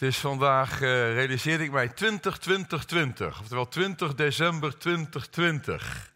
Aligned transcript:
Het 0.00 0.08
is 0.08 0.18
vandaag, 0.18 0.80
uh, 0.80 1.14
realiseerde 1.14 1.64
ik 1.64 1.70
mij, 1.70 1.88
2020, 1.88 3.40
oftewel 3.40 3.68
20 3.68 4.14
december 4.14 4.78
2020. 4.78 6.12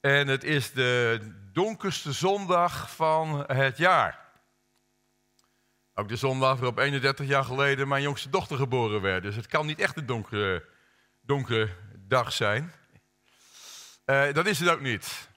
En 0.00 0.28
het 0.28 0.44
is 0.44 0.72
de 0.72 1.20
donkerste 1.52 2.12
zondag 2.12 2.94
van 2.94 3.44
het 3.46 3.76
jaar. 3.76 4.18
Ook 5.94 6.08
de 6.08 6.16
zondag 6.16 6.54
waarop 6.54 6.78
31 6.78 7.26
jaar 7.26 7.44
geleden 7.44 7.88
mijn 7.88 8.02
jongste 8.02 8.30
dochter 8.30 8.56
geboren 8.56 9.00
werd. 9.00 9.22
Dus 9.22 9.36
het 9.36 9.46
kan 9.46 9.66
niet 9.66 9.78
echt 9.78 9.96
een 9.96 10.06
donkere, 10.06 10.64
donkere 11.20 11.70
dag 11.96 12.32
zijn. 12.32 12.72
Uh, 14.06 14.32
dat 14.32 14.46
is 14.46 14.58
het 14.58 14.68
ook 14.68 14.80
niet. 14.80 15.28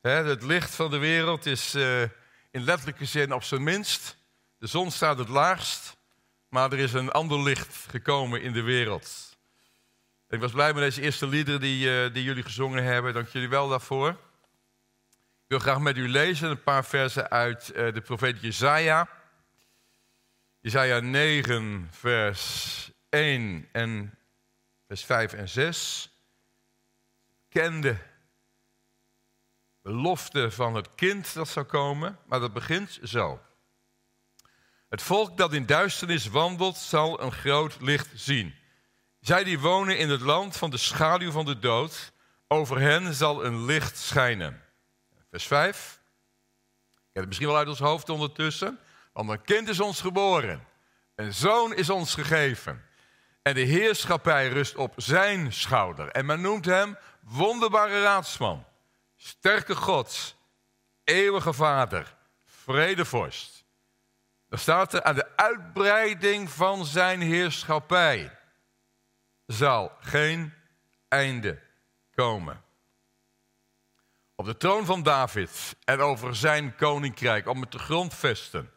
het 0.00 0.42
licht 0.42 0.74
van 0.74 0.90
de 0.90 0.98
wereld 0.98 1.46
is 1.46 1.74
uh, 1.74 2.02
in 2.50 2.64
letterlijke 2.64 3.04
zin 3.04 3.32
op 3.32 3.42
zijn 3.42 3.62
minst. 3.62 4.16
De 4.58 4.66
zon 4.66 4.90
staat 4.90 5.18
het 5.18 5.28
laagst. 5.28 5.93
Maar 6.54 6.72
er 6.72 6.78
is 6.78 6.92
een 6.92 7.10
ander 7.10 7.42
licht 7.42 7.86
gekomen 7.90 8.42
in 8.42 8.52
de 8.52 8.62
wereld. 8.62 9.36
Ik 10.28 10.40
was 10.40 10.52
blij 10.52 10.72
met 10.72 10.82
deze 10.82 11.00
eerste 11.00 11.26
liederen 11.26 11.60
die, 11.60 11.86
uh, 11.86 12.12
die 12.12 12.22
jullie 12.22 12.42
gezongen 12.42 12.84
hebben. 12.84 13.14
Dank 13.14 13.28
jullie 13.28 13.48
wel 13.48 13.68
daarvoor. 13.68 14.08
Ik 14.08 14.16
wil 15.46 15.58
graag 15.58 15.78
met 15.78 15.96
u 15.96 16.08
lezen 16.08 16.50
een 16.50 16.62
paar 16.62 16.84
versen 16.84 17.30
uit 17.30 17.72
uh, 17.74 17.92
de 17.92 18.00
profeet 18.00 18.40
Jezaja. 18.40 19.08
Jezaja 20.60 21.00
9, 21.00 21.88
vers 21.90 22.90
1 23.08 23.68
en 23.72 24.18
vers 24.86 25.04
5 25.04 25.32
en 25.32 25.48
6. 25.48 26.10
Kende 27.48 27.96
belofte 29.82 30.50
van 30.50 30.74
het 30.74 30.88
kind 30.94 31.34
dat 31.34 31.48
zou 31.48 31.66
komen, 31.66 32.18
maar 32.26 32.40
dat 32.40 32.52
begint 32.52 32.98
zo. 33.02 33.40
Het 34.94 35.02
volk 35.02 35.36
dat 35.36 35.52
in 35.52 35.66
duisternis 35.66 36.26
wandelt, 36.26 36.76
zal 36.76 37.20
een 37.20 37.32
groot 37.32 37.76
licht 37.80 38.08
zien. 38.14 38.54
Zij 39.20 39.44
die 39.44 39.60
wonen 39.60 39.98
in 39.98 40.10
het 40.10 40.20
land 40.20 40.56
van 40.56 40.70
de 40.70 40.76
schaduw 40.76 41.30
van 41.30 41.44
de 41.44 41.58
dood, 41.58 42.12
over 42.48 42.80
hen 42.80 43.14
zal 43.14 43.44
een 43.44 43.64
licht 43.64 43.98
schijnen. 43.98 44.62
Vers 45.30 45.46
5. 45.46 46.00
Ik 46.90 46.98
heb 47.02 47.14
het 47.14 47.26
misschien 47.26 47.48
wel 47.48 47.56
uit 47.56 47.68
ons 47.68 47.78
hoofd 47.78 48.08
ondertussen. 48.08 48.78
Want 49.12 49.30
een 49.30 49.44
kind 49.44 49.68
is 49.68 49.80
ons 49.80 50.00
geboren, 50.00 50.66
een 51.14 51.34
zoon 51.34 51.74
is 51.74 51.90
ons 51.90 52.14
gegeven. 52.14 52.84
En 53.42 53.54
de 53.54 53.60
heerschappij 53.60 54.48
rust 54.48 54.76
op 54.76 54.92
zijn 54.96 55.52
schouder. 55.52 56.08
En 56.08 56.26
men 56.26 56.40
noemt 56.40 56.64
hem 56.64 56.98
wonderbare 57.20 58.02
raadsman, 58.02 58.64
sterke 59.16 59.76
God, 59.76 60.36
eeuwige 61.04 61.52
vader, 61.52 62.16
vredevorst. 62.44 63.53
Dan 64.54 64.62
staat 64.62 64.92
er 64.92 65.02
aan 65.02 65.14
de 65.14 65.36
uitbreiding 65.36 66.50
van 66.50 66.84
zijn 66.84 67.20
heerschappij 67.20 68.38
zal 69.46 69.92
geen 70.00 70.54
einde 71.08 71.62
komen. 72.10 72.64
Op 74.34 74.44
de 74.44 74.56
troon 74.56 74.84
van 74.84 75.02
David 75.02 75.76
en 75.84 76.00
over 76.00 76.36
zijn 76.36 76.76
koninkrijk 76.76 77.48
om 77.48 77.60
het 77.60 77.70
te 77.70 77.78
grondvesten 77.78 78.72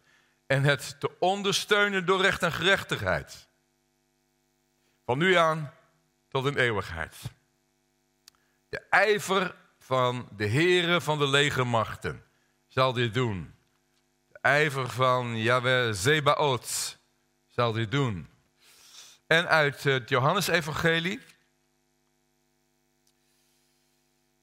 en 0.47 0.63
het 0.63 0.99
te 0.99 1.19
ondersteunen 1.19 2.05
door 2.05 2.21
recht 2.21 2.43
en 2.43 2.51
gerechtigheid. 2.51 3.47
Van 5.05 5.17
nu 5.17 5.35
aan 5.35 5.73
tot 6.29 6.45
in 6.45 6.57
eeuwigheid. 6.57 7.15
De 8.69 8.79
ijver 8.89 9.55
van 9.79 10.29
de 10.35 10.45
heren 10.45 11.01
van 11.01 11.17
de 11.17 11.27
legermachten 11.27 12.25
zal 12.67 12.93
dit 12.93 13.13
doen 13.13 13.56
ijver 14.47 14.89
van 14.89 15.37
Yahweh 15.37 15.93
Zebaot 15.93 16.97
zal 17.47 17.71
dit 17.71 17.91
doen. 17.91 18.29
En 19.27 19.47
uit 19.47 19.83
het 19.83 20.09
Johannesevangelie. 20.09 21.21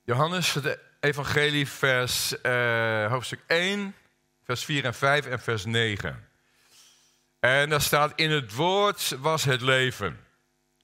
Johannes, 0.03 0.55
het 0.55 0.79
evangelie, 1.01 1.69
vers, 1.69 2.35
uh, 2.43 3.11
hoofdstuk 3.11 3.41
1, 3.47 3.95
vers 4.45 4.65
4 4.65 4.85
en 4.85 4.95
5 4.95 5.27
en 5.27 5.41
vers 5.41 5.65
9. 5.65 6.29
En 7.41 7.69
daar 7.69 7.81
staat, 7.81 8.13
in 8.17 8.31
het 8.31 8.55
woord 8.55 9.17
was 9.19 9.45
het 9.45 9.61
leven. 9.61 10.27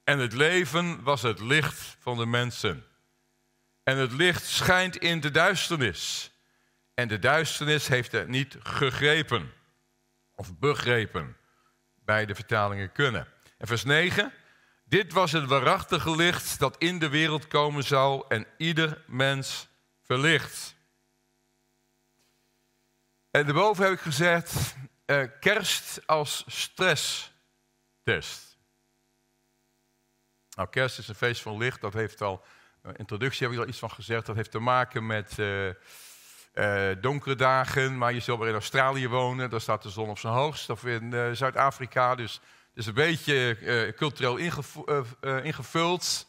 En 0.03 0.19
het 0.19 0.33
leven 0.33 1.03
was 1.03 1.21
het 1.21 1.39
licht 1.39 1.95
van 1.99 2.17
de 2.17 2.25
mensen. 2.25 2.85
En 3.83 3.97
het 3.97 4.11
licht 4.11 4.45
schijnt 4.45 4.95
in 4.95 5.19
de 5.19 5.31
duisternis. 5.31 6.30
En 7.01 7.07
de 7.07 7.19
duisternis 7.19 7.87
heeft 7.87 8.11
het 8.11 8.27
niet 8.27 8.57
gegrepen 8.59 9.53
of 10.35 10.57
begrepen. 10.57 11.37
Beide 11.95 12.35
vertalingen 12.35 12.91
kunnen. 12.91 13.27
En 13.57 13.67
vers 13.67 13.83
9. 13.83 14.33
Dit 14.83 15.13
was 15.13 15.31
het 15.31 15.45
waarachtige 15.45 16.15
licht 16.15 16.59
dat 16.59 16.77
in 16.77 16.99
de 16.99 17.09
wereld 17.09 17.47
komen 17.47 17.83
zou 17.83 18.25
en 18.27 18.47
ieder 18.57 19.03
mens 19.07 19.67
verlicht. 20.03 20.75
En 23.31 23.45
daarboven 23.45 23.83
heb 23.83 23.93
ik 23.93 23.99
gezegd, 23.99 24.75
uh, 25.05 25.23
kerst 25.39 26.07
als 26.07 26.43
stresstest. 26.47 27.31
Nou, 30.55 30.69
kerst 30.69 30.97
is 30.97 31.07
een 31.07 31.15
feest 31.15 31.41
van 31.41 31.57
licht, 31.57 31.81
dat 31.81 31.93
heeft 31.93 32.21
al, 32.21 32.43
uh, 32.83 32.91
introductie 32.95 33.47
heb 33.47 33.55
ik 33.55 33.61
al 33.61 33.67
iets 33.67 33.79
van 33.79 33.91
gezegd, 33.91 34.25
dat 34.25 34.35
heeft 34.35 34.51
te 34.51 34.59
maken 34.59 35.05
met... 35.05 35.37
Uh, 35.37 35.69
uh, 36.53 36.89
donkere 37.01 37.35
dagen, 37.35 37.97
maar 37.97 38.13
je 38.13 38.19
zult 38.19 38.39
weer 38.39 38.47
in 38.47 38.53
Australië 38.53 39.07
wonen, 39.07 39.49
daar 39.49 39.61
staat 39.61 39.83
de 39.83 39.89
zon 39.89 40.09
op 40.09 40.19
zijn 40.19 40.33
hoogst. 40.33 40.69
Of 40.69 40.85
in 40.85 41.03
uh, 41.03 41.31
Zuid-Afrika, 41.31 42.15
dus 42.15 42.33
het 42.33 42.77
is 42.79 42.85
een 42.85 42.93
beetje 42.93 43.57
uh, 43.61 43.93
cultureel 43.93 44.37
ingevuld. 45.43 46.27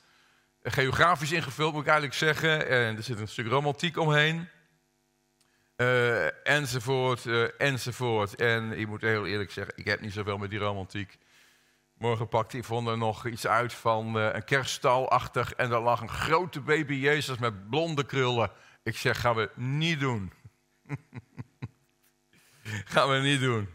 geografisch 0.63 1.33
ingevuld 1.33 1.73
moet 1.73 1.83
ik 1.83 1.89
eigenlijk 1.89 2.19
zeggen. 2.19 2.69
En 2.69 2.97
er 2.97 3.03
zit 3.03 3.19
een 3.19 3.29
stuk 3.29 3.47
romantiek 3.47 3.97
omheen. 3.99 4.49
enzovoort, 6.45 7.27
enzovoort. 7.59 8.35
En 8.35 8.79
ik 8.79 8.87
moet 8.87 9.01
heel 9.01 9.27
eerlijk 9.27 9.51
zeggen, 9.51 9.75
ik 9.77 9.85
heb 9.85 10.01
niet 10.01 10.13
zoveel 10.13 10.39
met 10.39 10.51
die 10.51 10.59
romantiek. 10.59 11.19
Morgen 11.95 12.29
pakte 12.29 12.59
Yvonne 12.59 12.91
er 12.91 12.99
nog 12.99 13.27
iets 13.27 13.47
uit 13.47 13.73
van 13.73 14.15
een 14.15 14.45
kerststalachtig. 14.45 15.53
En 15.53 15.71
daar 15.71 15.81
lag 15.81 16.01
een 16.01 16.09
grote 16.09 16.61
baby 16.61 16.95
Jezus 16.95 17.39
met 17.39 17.69
blonde 17.69 18.05
krullen. 18.05 18.51
Ik 18.83 18.97
zeg, 18.97 19.21
gaan 19.21 19.35
we 19.35 19.51
niet 19.55 20.01
doen. 20.01 20.33
gaan 22.93 23.09
we 23.09 23.17
niet 23.19 23.41
doen. 23.41 23.69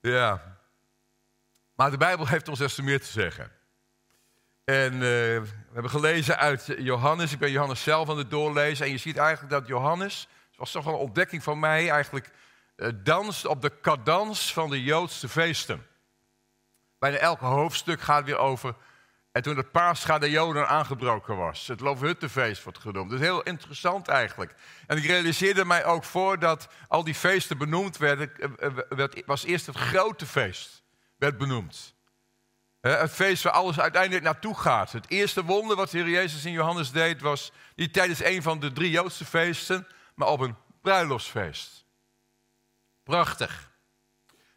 Ja. 0.00 0.58
Maar 1.74 1.90
de 1.90 1.96
Bijbel 1.96 2.26
heeft 2.26 2.48
ons 2.48 2.58
des 2.58 2.74
te 2.74 2.82
meer 2.82 3.00
te 3.00 3.06
zeggen. 3.06 3.52
En 4.64 4.92
uh, 4.92 5.00
we 5.00 5.70
hebben 5.72 5.90
gelezen 5.90 6.38
uit 6.38 6.74
Johannes. 6.78 7.32
Ik 7.32 7.38
ben 7.38 7.50
Johannes 7.50 7.82
zelf 7.82 8.10
aan 8.10 8.18
het 8.18 8.30
doorlezen. 8.30 8.86
En 8.86 8.92
je 8.92 8.98
ziet 8.98 9.16
eigenlijk 9.16 9.52
dat 9.52 9.66
Johannes, 9.66 10.28
het 10.48 10.58
was 10.58 10.70
toch 10.70 10.84
wel 10.84 10.94
een 10.94 11.00
ontdekking 11.00 11.42
van 11.42 11.58
mij, 11.58 11.90
eigenlijk 11.90 12.30
uh, 12.76 12.88
danst 12.94 13.46
op 13.46 13.62
de 13.62 13.80
cadans 13.80 14.52
van 14.52 14.70
de 14.70 14.82
Joodse 14.82 15.28
feesten. 15.28 15.86
Bijna 16.98 17.16
elk 17.16 17.40
hoofdstuk 17.40 18.00
gaat 18.00 18.24
weer 18.24 18.38
over 18.38 18.74
en 19.32 19.42
toen 19.42 19.56
het 19.56 19.70
Pascha 19.70 20.18
de 20.18 20.30
Joden 20.30 20.68
aangebroken 20.68 21.36
was. 21.36 21.66
Het 21.66 21.80
Loofhuttenfeest 21.80 22.62
wordt 22.62 22.78
genoemd. 22.78 23.10
Dat 23.10 23.20
is 23.20 23.26
heel 23.26 23.42
interessant 23.42 24.08
eigenlijk. 24.08 24.54
En 24.86 24.96
ik 24.96 25.04
realiseerde 25.04 25.64
mij 25.64 25.84
ook 25.84 26.04
voor 26.04 26.38
dat 26.38 26.68
al 26.88 27.04
die 27.04 27.14
feesten 27.14 27.58
benoemd 27.58 27.96
werden. 27.96 28.58
Eh, 28.58 29.00
eh, 29.00 29.08
was 29.26 29.44
eerst 29.44 29.66
het 29.66 29.76
grote 29.76 30.26
feest, 30.26 30.82
werd 31.16 31.38
benoemd. 31.38 31.94
Het 32.80 33.10
feest 33.10 33.42
waar 33.42 33.52
alles 33.52 33.80
uiteindelijk 33.80 34.24
naartoe 34.24 34.58
gaat. 34.58 34.92
Het 34.92 35.10
eerste 35.10 35.44
wonder 35.44 35.76
wat 35.76 35.90
de 35.90 35.98
Heer 35.98 36.08
Jezus 36.08 36.44
in 36.44 36.52
Johannes 36.52 36.90
deed 36.90 37.20
was 37.20 37.52
niet 37.76 37.92
tijdens 37.92 38.22
een 38.22 38.42
van 38.42 38.60
de 38.60 38.72
drie 38.72 38.90
Joodse 38.90 39.24
feesten, 39.24 39.86
maar 40.14 40.28
op 40.28 40.40
een 40.40 40.56
bruiloftsfeest. 40.82 41.84
Prachtig. 43.02 43.70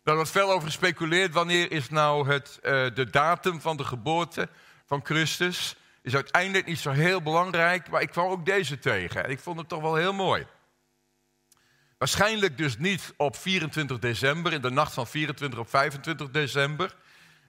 Daar 0.04 0.16
wordt 0.16 0.32
veel 0.32 0.52
over 0.52 0.68
gespeculeerd. 0.68 1.34
Wanneer 1.34 1.72
is 1.72 1.90
nou 1.90 2.30
het, 2.30 2.60
uh, 2.64 2.72
de 2.94 3.10
datum 3.10 3.62
van 3.62 3.78
de 3.78 3.84
geboorte 3.84 4.50
van 4.86 5.06
Christus? 5.06 5.76
Is 6.02 6.16
uiteindelijk 6.16 6.66
niet 6.66 6.80
zo 6.80 6.92
heel 6.92 7.22
belangrijk, 7.22 7.90
maar 7.90 8.02
ik 8.02 8.10
kwam 8.10 8.30
ook 8.30 8.46
deze 8.46 8.80
tegen. 8.80 9.24
En 9.24 9.30
ik 9.30 9.40
vond 9.40 9.60
het 9.60 9.70
toch 9.70 9.82
wel 9.82 9.96
heel 9.96 10.14
mooi. 10.14 10.48
Waarschijnlijk 11.98 12.58
dus 12.58 12.78
niet 12.78 13.14
op 13.18 13.36
24 13.36 14.00
december, 14.00 14.54
in 14.54 14.62
de 14.62 14.70
nacht 14.70 14.94
van 14.94 15.08
24 15.08 15.60
op 15.60 15.70
25 15.70 16.30
december. 16.30 16.96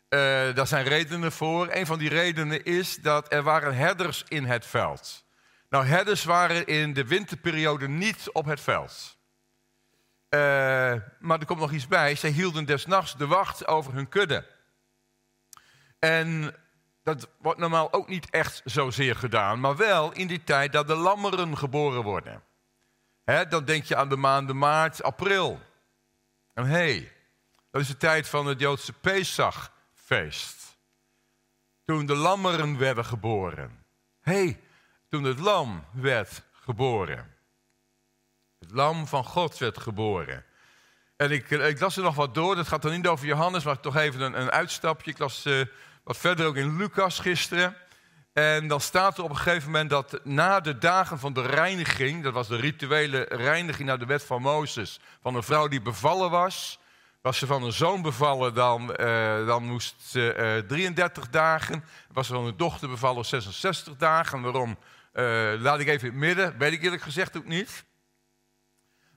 Uh, 0.08 0.20
daar 0.54 0.66
zijn 0.66 0.84
redenen 0.84 1.32
voor. 1.32 1.68
Een 1.70 1.86
van 1.86 1.98
die 1.98 2.08
redenen 2.08 2.64
is 2.64 2.96
dat 2.96 3.32
er 3.32 3.42
waren 3.42 3.76
herders 3.76 4.24
in 4.28 4.44
het 4.44 4.66
veld. 4.66 5.24
Nou, 5.68 5.86
herders 5.86 6.24
waren 6.24 6.66
in 6.66 6.92
de 6.92 7.06
winterperiode 7.06 7.88
niet 7.88 8.30
op 8.32 8.44
het 8.44 8.60
veld. 8.60 9.16
Uh, 10.30 10.40
maar 11.18 11.38
er 11.38 11.46
komt 11.46 11.60
nog 11.60 11.72
iets 11.72 11.86
bij. 11.86 12.14
Zij 12.14 12.30
hielden 12.30 12.64
desnachts 12.64 13.16
de 13.16 13.26
wacht 13.26 13.66
over 13.66 13.92
hun 13.92 14.08
kudde. 14.08 14.46
En 15.98 16.54
dat 17.06 17.28
wordt 17.38 17.58
normaal 17.58 17.92
ook 17.92 18.08
niet 18.08 18.30
echt 18.30 18.60
zozeer 18.64 19.16
gedaan, 19.16 19.60
maar 19.60 19.76
wel 19.76 20.12
in 20.12 20.26
die 20.26 20.44
tijd 20.44 20.72
dat 20.72 20.86
de 20.86 20.94
lammeren 20.94 21.58
geboren 21.58 22.02
worden. 22.02 22.42
Dan 23.48 23.64
denk 23.64 23.84
je 23.84 23.96
aan 23.96 24.08
de 24.08 24.16
maanden 24.16 24.58
maart, 24.58 25.02
april. 25.02 25.60
En 26.54 26.64
hé, 26.64 26.72
hey, 26.72 27.12
dat 27.70 27.80
is 27.80 27.88
de 27.88 27.96
tijd 27.96 28.28
van 28.28 28.46
het 28.46 28.60
Joodse 28.60 28.92
Pesach 28.92 29.72
feest. 29.94 30.78
Toen 31.84 32.06
de 32.06 32.14
lammeren 32.14 32.78
werden 32.78 33.04
geboren. 33.04 33.84
Hé, 34.20 34.32
hey, 34.32 34.60
toen 35.08 35.24
het 35.24 35.38
lam 35.38 35.84
werd 35.92 36.42
geboren. 36.52 37.34
Het 38.58 38.70
lam 38.70 39.06
van 39.06 39.24
God 39.24 39.58
werd 39.58 39.78
geboren. 39.78 40.44
En 41.16 41.30
ik, 41.30 41.50
ik 41.50 41.80
las 41.80 41.96
er 41.96 42.02
nog 42.02 42.14
wat 42.14 42.34
door. 42.34 42.56
Dat 42.56 42.68
gaat 42.68 42.82
dan 42.82 42.92
niet 42.92 43.06
over 43.06 43.26
Johannes, 43.26 43.64
maar 43.64 43.80
toch 43.80 43.96
even 43.96 44.20
een, 44.20 44.40
een 44.40 44.50
uitstapje. 44.50 45.10
Ik 45.10 45.18
las 45.18 45.46
uh, 45.46 45.66
wat 46.06 46.16
verder 46.16 46.46
ook 46.46 46.56
in 46.56 46.76
Lucas 46.76 47.18
gisteren. 47.18 47.76
En 48.32 48.68
dan 48.68 48.80
staat 48.80 49.18
er 49.18 49.24
op 49.24 49.30
een 49.30 49.36
gegeven 49.36 49.70
moment 49.70 49.90
dat 49.90 50.20
na 50.24 50.60
de 50.60 50.78
dagen 50.78 51.18
van 51.18 51.32
de 51.32 51.42
reiniging, 51.42 52.22
dat 52.22 52.32
was 52.32 52.48
de 52.48 52.56
rituele 52.56 53.26
reiniging 53.28 53.88
naar 53.88 53.98
de 53.98 54.06
wet 54.06 54.24
van 54.24 54.42
Mozes, 54.42 55.00
van 55.22 55.34
een 55.34 55.42
vrouw 55.42 55.68
die 55.68 55.82
bevallen 55.82 56.30
was. 56.30 56.78
Was 57.22 57.38
ze 57.38 57.46
van 57.46 57.62
een 57.62 57.72
zoon 57.72 58.02
bevallen, 58.02 58.54
dan, 58.54 58.94
uh, 59.00 59.46
dan 59.46 59.64
moest 59.64 59.94
ze 60.04 60.34
uh, 60.36 60.58
eh, 60.58 60.66
33 60.66 61.30
dagen. 61.30 61.84
Was 62.12 62.26
ze 62.26 62.34
van 62.34 62.46
een 62.46 62.56
dochter 62.56 62.88
bevallen, 62.88 63.24
66 63.24 63.96
dagen. 63.96 64.40
Waarom? 64.42 64.78
Uh, 65.14 65.52
laat 65.58 65.80
ik 65.80 65.88
even 65.88 66.08
in 66.08 66.14
het 66.14 66.22
midden, 66.22 66.58
weet 66.58 66.72
ik 66.72 66.82
eerlijk 66.82 67.02
gezegd 67.02 67.36
ook 67.36 67.46
niet. 67.46 67.84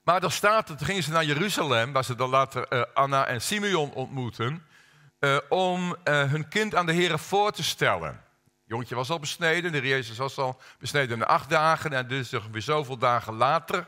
Maar 0.04 0.20
dan 0.20 0.30
staat 0.30 0.68
er, 0.68 0.76
toen 0.76 0.86
gingen 0.86 1.02
ze 1.02 1.10
naar 1.10 1.24
Jeruzalem, 1.24 1.92
waar 1.92 2.04
ze 2.04 2.14
dan 2.14 2.30
later 2.30 2.86
Anna 2.92 3.26
en 3.26 3.42
Simeon 3.42 3.92
ontmoeten, 3.92 4.64
om 5.48 5.96
hun 6.04 6.48
kind 6.48 6.74
aan 6.74 6.86
de 6.86 6.92
Heer 6.92 7.18
voor 7.18 7.52
te 7.52 7.62
stellen 7.62 8.28
jongetje 8.70 8.94
was 8.94 9.10
al 9.10 9.18
besneden, 9.18 9.72
de 9.72 9.80
Jezus 9.80 10.16
was 10.16 10.36
al 10.36 10.60
besneden 10.78 11.18
na 11.18 11.24
acht 11.24 11.50
dagen 11.50 11.92
en 11.92 12.08
dus 12.08 12.30
weer 12.30 12.62
zoveel 12.62 12.98
dagen 12.98 13.34
later. 13.34 13.86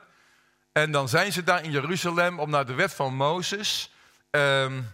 En 0.72 0.90
dan 0.90 1.08
zijn 1.08 1.32
ze 1.32 1.42
daar 1.42 1.64
in 1.64 1.70
Jeruzalem 1.70 2.40
om 2.40 2.50
naar 2.50 2.66
de 2.66 2.74
wet 2.74 2.94
van 2.94 3.14
Mozes 3.14 3.92
um, 4.30 4.92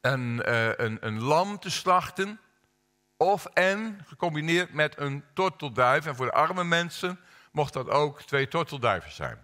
een, 0.00 0.42
uh, 0.48 0.66
een, 0.76 0.98
een 1.00 1.22
lam 1.22 1.58
te 1.58 1.70
slachten. 1.70 2.40
Of 3.16 3.44
en 3.44 4.00
gecombineerd 4.06 4.72
met 4.72 4.98
een 4.98 5.24
tortelduif. 5.34 6.06
En 6.06 6.16
voor 6.16 6.26
de 6.26 6.32
arme 6.32 6.64
mensen 6.64 7.20
mocht 7.52 7.72
dat 7.72 7.88
ook 7.88 8.22
twee 8.22 8.48
tortelduiven 8.48 9.12
zijn. 9.12 9.43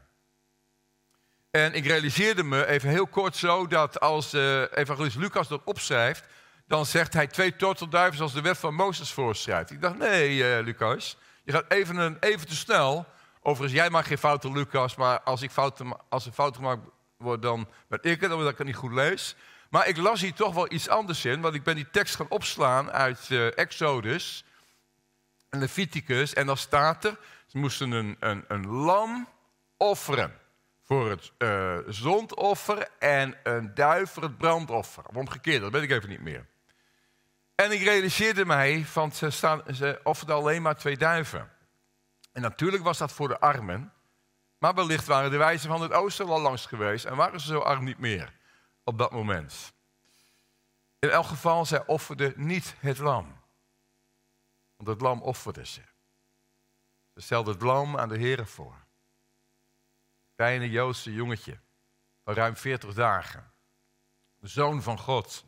En 1.51 1.75
ik 1.75 1.87
realiseerde 1.87 2.43
me 2.43 2.67
even 2.67 2.89
heel 2.89 3.07
kort 3.07 3.37
zo 3.37 3.67
dat 3.67 4.01
als 4.01 4.35
uh, 4.35 4.63
evangelist 4.73 5.17
Lucas 5.17 5.49
dat 5.49 5.61
opschrijft, 5.65 6.25
dan 6.67 6.87
zegt 6.87 7.13
hij 7.13 7.27
twee 7.27 7.57
tortelduiven 7.57 8.17
zoals 8.17 8.33
de 8.33 8.41
wet 8.41 8.59
van 8.59 8.75
Mozes 8.75 9.13
voorschrijft. 9.13 9.71
Ik 9.71 9.81
dacht, 9.81 9.99
nee, 9.99 10.37
uh, 10.37 10.65
Lucas, 10.65 11.17
je 11.45 11.53
gaat 11.53 11.65
even, 11.69 11.97
een, 11.97 12.17
even 12.21 12.47
te 12.47 12.57
snel. 12.57 13.07
Overigens, 13.43 13.81
jij 13.81 13.91
maakt 13.91 14.07
geen 14.07 14.19
fouten, 14.19 14.53
Lucas, 14.53 14.95
maar 14.97 15.21
als, 15.21 15.43
ik 15.43 15.51
fouten, 15.51 15.97
als 16.09 16.27
er 16.27 16.33
fout 16.33 16.57
gemaakt 16.57 16.81
wordt, 17.17 17.43
dan 17.43 17.69
ben 17.89 17.99
ik 18.03 18.21
het, 18.21 18.33
omdat 18.33 18.51
ik 18.51 18.59
het 18.59 18.67
niet 18.67 18.77
goed 18.77 18.93
lees. 18.93 19.37
Maar 19.71 19.89
ik 19.89 19.97
las 19.97 20.21
hier 20.21 20.35
toch 20.35 20.55
wel 20.55 20.73
iets 20.73 20.89
anders 20.89 21.25
in, 21.25 21.41
want 21.41 21.55
ik 21.55 21.63
ben 21.63 21.75
die 21.75 21.91
tekst 21.91 22.17
gaan 22.17 22.29
opslaan 22.29 22.91
uit 22.91 23.29
uh, 23.29 23.59
Exodus 23.59 24.45
en 25.49 25.59
Leviticus. 25.59 26.35
En 26.35 26.47
dan 26.47 26.57
staat 26.57 27.05
er, 27.05 27.19
ze 27.47 27.59
moesten 27.59 27.91
een, 27.91 28.17
een, 28.21 28.45
een 28.49 28.67
lam 28.67 29.29
offeren 29.77 30.40
voor 30.91 31.11
het 31.11 31.33
uh, 31.39 31.79
zondoffer 31.87 32.89
en 32.99 33.37
een 33.43 33.75
duif 33.75 34.11
voor 34.11 34.23
het 34.23 34.39
brandoffer. 34.39 35.05
Of 35.07 35.17
omgekeerd, 35.17 35.61
dat 35.61 35.73
weet 35.73 35.83
ik 35.83 35.91
even 35.91 36.09
niet 36.09 36.21
meer. 36.21 36.47
En 37.55 37.73
ik 37.73 37.83
realiseerde 37.83 38.45
mij, 38.45 38.85
van 38.85 39.13
ze, 39.13 39.31
staan, 39.31 39.63
ze 39.75 40.01
offerden 40.03 40.37
alleen 40.37 40.63
maar 40.63 40.77
twee 40.77 40.97
duiven. 40.97 41.53
En 42.33 42.43
natuurlijk 42.43 42.83
was 42.83 42.99
dat 42.99 43.13
voor 43.13 43.29
de 43.29 43.41
armen. 43.41 43.93
Maar 44.59 44.75
wellicht 44.75 45.07
waren 45.07 45.31
de 45.31 45.37
wijzen 45.37 45.69
van 45.69 45.83
het 45.83 45.93
oosten 45.93 46.27
al 46.27 46.41
langs 46.41 46.67
geweest 46.67 47.05
en 47.05 47.17
waren 47.17 47.41
ze 47.41 47.47
zo 47.47 47.59
arm 47.59 47.85
niet 47.85 47.99
meer 47.99 48.33
op 48.85 48.99
dat 48.99 49.11
moment. 49.11 49.73
In 50.99 51.11
elk 51.11 51.27
geval, 51.27 51.67
zij 51.67 51.87
offerden 51.87 52.33
niet 52.37 52.75
het 52.79 52.99
lam. 52.99 53.41
Want 54.77 54.89
het 54.89 55.01
lam 55.01 55.23
offerde 55.23 55.67
ze. 55.67 55.81
Ze 57.15 57.21
stelden 57.21 57.53
het 57.53 57.63
lam 57.63 57.99
aan 57.99 58.09
de 58.09 58.19
Heer 58.19 58.47
voor. 58.47 58.89
Kleine 60.41 60.71
Joodse 60.71 61.13
jongetje 61.13 61.59
van 62.25 62.35
ruim 62.35 62.57
40 62.57 62.95
dagen. 62.95 63.53
De 64.39 64.49
zoon 64.49 64.83
van 64.83 64.99
God 64.99 65.45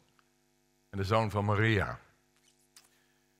en 0.90 0.98
de 0.98 1.04
zoon 1.04 1.30
van 1.30 1.44
Maria. 1.44 1.98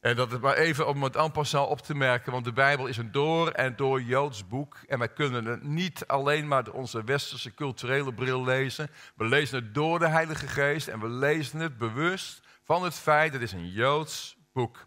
En 0.01 0.17
dat 0.17 0.33
is 0.33 0.39
maar 0.39 0.57
even 0.57 0.87
om 0.87 1.03
het 1.03 1.17
aanpassen 1.17 1.69
op 1.69 1.81
te 1.81 1.95
merken, 1.95 2.33
want 2.33 2.45
de 2.45 2.53
Bijbel 2.53 2.87
is 2.87 2.97
een 2.97 3.13
door 3.13 3.51
en 3.51 3.77
door 3.77 4.03
Joods 4.03 4.47
boek. 4.49 4.79
En 4.87 4.99
wij 4.99 5.13
kunnen 5.13 5.45
het 5.45 5.63
niet 5.63 6.07
alleen 6.07 6.49
maar 6.49 6.65
door 6.65 6.75
onze 6.75 7.05
westerse 7.05 7.55
culturele 7.55 8.15
bril 8.15 8.45
lezen. 8.45 8.91
We 9.15 9.25
lezen 9.25 9.65
het 9.65 9.75
door 9.75 9.99
de 9.99 10.09
Heilige 10.09 10.47
Geest 10.47 10.89
en 10.89 11.01
we 11.01 11.09
lezen 11.09 11.59
het 11.59 11.79
bewust 11.79 12.41
van 12.63 12.85
het 12.85 12.95
feit 12.95 13.33
dat 13.33 13.41
het 13.41 13.53
een 13.53 13.71
Joods 13.71 14.37
boek. 14.53 14.87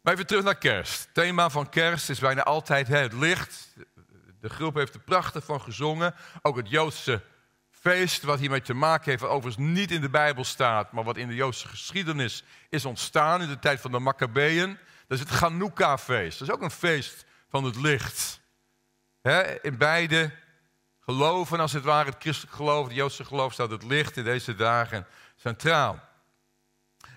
Maar 0.00 0.12
even 0.12 0.26
terug 0.26 0.44
naar 0.44 0.58
kerst. 0.58 1.02
Het 1.02 1.14
thema 1.14 1.50
van 1.50 1.68
kerst 1.68 2.10
is 2.10 2.18
bijna 2.18 2.42
altijd 2.42 2.88
het 2.88 3.12
licht. 3.12 3.74
De 4.42 4.48
groep 4.48 4.74
heeft 4.74 4.94
er 4.94 5.00
prachtig 5.00 5.44
van 5.44 5.60
gezongen. 5.60 6.14
Ook 6.42 6.56
het 6.56 6.68
Joodse 6.68 7.22
feest 7.70 8.22
wat 8.22 8.38
hiermee 8.38 8.62
te 8.62 8.74
maken 8.74 9.10
heeft, 9.10 9.22
wat 9.22 9.30
overigens 9.30 9.66
niet 9.66 9.90
in 9.90 10.00
de 10.00 10.10
Bijbel 10.10 10.44
staat, 10.44 10.92
maar 10.92 11.04
wat 11.04 11.16
in 11.16 11.28
de 11.28 11.34
Joodse 11.34 11.68
geschiedenis 11.68 12.44
is 12.68 12.84
ontstaan 12.84 13.42
in 13.42 13.48
de 13.48 13.58
tijd 13.58 13.80
van 13.80 13.90
de 13.90 13.98
Maccabeeën. 13.98 14.78
Dat 15.06 15.18
is 15.18 15.24
het 15.24 15.34
Chanukka-feest. 15.34 16.38
Dat 16.38 16.48
is 16.48 16.54
ook 16.54 16.62
een 16.62 16.70
feest 16.70 17.24
van 17.48 17.64
het 17.64 17.76
licht. 17.76 18.40
in 19.62 19.78
beide 19.78 20.30
geloven, 21.00 21.60
als 21.60 21.72
het 21.72 21.84
ware, 21.84 22.10
het 22.10 22.22
christelijk 22.22 22.56
geloof, 22.56 22.86
het 22.86 22.94
Joodse 22.94 23.24
geloof, 23.24 23.52
staat 23.52 23.70
het 23.70 23.84
licht 23.84 24.16
in 24.16 24.24
deze 24.24 24.54
dagen 24.54 25.06
centraal. 25.36 26.00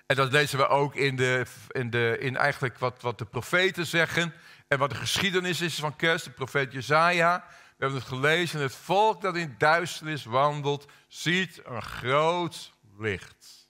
En 0.06 0.16
dat 0.16 0.32
lezen 0.32 0.58
we 0.58 0.68
ook 0.68 0.94
in, 0.94 1.16
de, 1.16 1.46
in, 1.68 1.90
de, 1.90 2.16
in 2.20 2.36
eigenlijk 2.36 2.78
wat, 2.78 3.02
wat 3.02 3.18
de 3.18 3.24
profeten 3.24 3.86
zeggen 3.86 4.34
en 4.68 4.78
wat 4.78 4.90
de 4.90 4.96
geschiedenis 4.96 5.60
is 5.60 5.74
van 5.74 5.96
kerst. 5.96 6.24
De 6.24 6.30
profeet 6.30 6.72
Jezaja 6.72 7.44
we 7.76 7.84
hebben 7.84 8.00
het 8.00 8.08
gelezen. 8.08 8.60
Het 8.60 8.74
volk 8.74 9.20
dat 9.20 9.36
in 9.36 9.54
duisternis 9.58 10.24
wandelt, 10.24 10.86
ziet 11.08 11.60
een 11.64 11.82
groot 11.82 12.72
licht. 12.98 13.68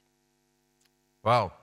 Wauw. 1.20 1.56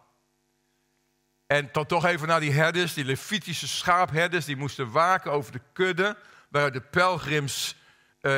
En 1.48 1.70
dan 1.72 1.86
toch 1.86 2.06
even 2.06 2.28
naar 2.28 2.40
die 2.40 2.52
herders, 2.52 2.94
die 2.94 3.06
Levitische 3.06 3.68
schaapherders, 3.68 4.46
die 4.46 4.56
moesten 4.56 4.92
waken 4.92 5.32
over 5.32 5.52
de 5.52 5.62
kudde, 5.74 6.18
waar 6.50 6.72
de 6.72 6.82
pelgrims 6.82 7.76
uh, 8.22 8.32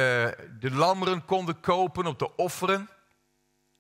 de 0.60 0.72
lammeren 0.72 1.26
konden 1.26 1.60
kopen 1.60 2.06
om 2.06 2.18
te 2.18 2.36
offeren. 2.36 2.90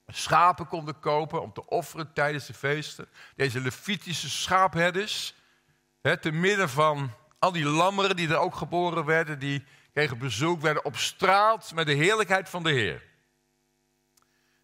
Schapen 0.07 0.67
konden 0.67 0.99
kopen 0.99 1.41
om 1.41 1.53
te 1.53 1.65
offeren 1.65 2.13
tijdens 2.13 2.45
de 2.45 2.53
feesten. 2.53 3.07
Deze 3.35 3.61
Levitische 3.61 4.29
schaapherders, 4.29 5.34
te 6.13 6.31
midden 6.31 6.69
van 6.69 7.11
al 7.39 7.51
die 7.51 7.65
lammeren 7.65 8.15
die 8.15 8.29
er 8.29 8.37
ook 8.37 8.55
geboren 8.55 9.05
werden, 9.05 9.39
die 9.39 9.65
kregen 9.93 10.17
bezoek, 10.17 10.61
werden 10.61 10.85
opstraald 10.85 11.71
met 11.73 11.85
de 11.85 11.93
heerlijkheid 11.93 12.49
van 12.49 12.63
de 12.63 12.71
Heer. 12.71 13.03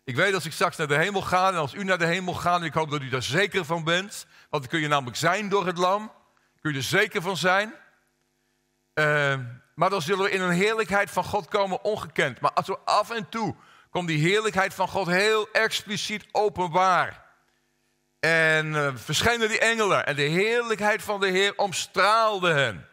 Ik 0.04 0.16
weet 0.16 0.34
als 0.34 0.46
ik 0.46 0.52
straks 0.52 0.78
naar 0.78 0.88
de 0.88 0.98
hemel 0.98 1.22
ga 1.22 1.48
en 1.48 1.56
als 1.56 1.74
u 1.74 1.84
naar 1.84 1.98
de 1.98 2.06
hemel 2.06 2.34
gaat, 2.34 2.60
en 2.60 2.66
ik 2.66 2.74
hoop 2.74 2.90
dat 2.90 3.02
u 3.02 3.10
daar 3.10 3.24
zeker 3.24 3.66
van 3.66 3.84
bent, 3.84 4.26
want 4.50 4.64
dan 4.64 4.72
kun 4.72 4.80
je 4.80 4.88
namelijk 4.88 5.18
zijn 5.18 5.50
door 5.50 5.66
het 5.66 5.78
lam, 5.78 6.12
kun 6.62 6.72
je 6.72 6.78
er 6.78 6.84
zeker 6.84 7.22
van 7.22 7.38
zijn. 7.38 7.74
Uh, 8.94 9.36
maar 9.76 9.90
dan 9.90 10.02
zullen 10.02 10.24
we 10.24 10.32
in 10.32 10.42
een 10.42 10.52
heerlijkheid 10.52 11.12
van 11.12 11.24
God 11.24 11.48
komen 11.48 11.84
ongekend. 11.84 12.40
Maar 12.40 12.54
als 12.54 12.68
we 12.68 12.78
af 12.86 13.10
en 13.10 13.30
toe 13.30 13.56
komt 13.90 14.08
die 14.08 14.20
heerlijkheid 14.20 14.74
van 14.74 14.88
God 14.88 15.08
heel 15.08 15.48
expliciet 15.52 16.26
openbaar. 16.32 17.21
En 18.22 18.66
uh, 18.68 18.96
verschenen 18.96 19.50
die 19.50 19.60
engelen 19.60 20.06
en 20.06 20.16
de 20.16 20.22
heerlijkheid 20.22 21.02
van 21.02 21.20
de 21.20 21.28
Heer 21.28 21.58
omstraalde 21.58 22.52
hen. 22.52 22.88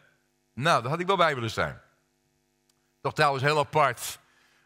Nou, 0.53 0.81
dat 0.81 0.91
had 0.91 0.99
ik 0.99 1.07
wel 1.07 1.17
bij 1.17 1.35
willen 1.35 1.51
zijn. 1.51 1.81
Toch 3.01 3.13
trouwens 3.13 3.43
heel 3.43 3.57
apart 3.57 4.19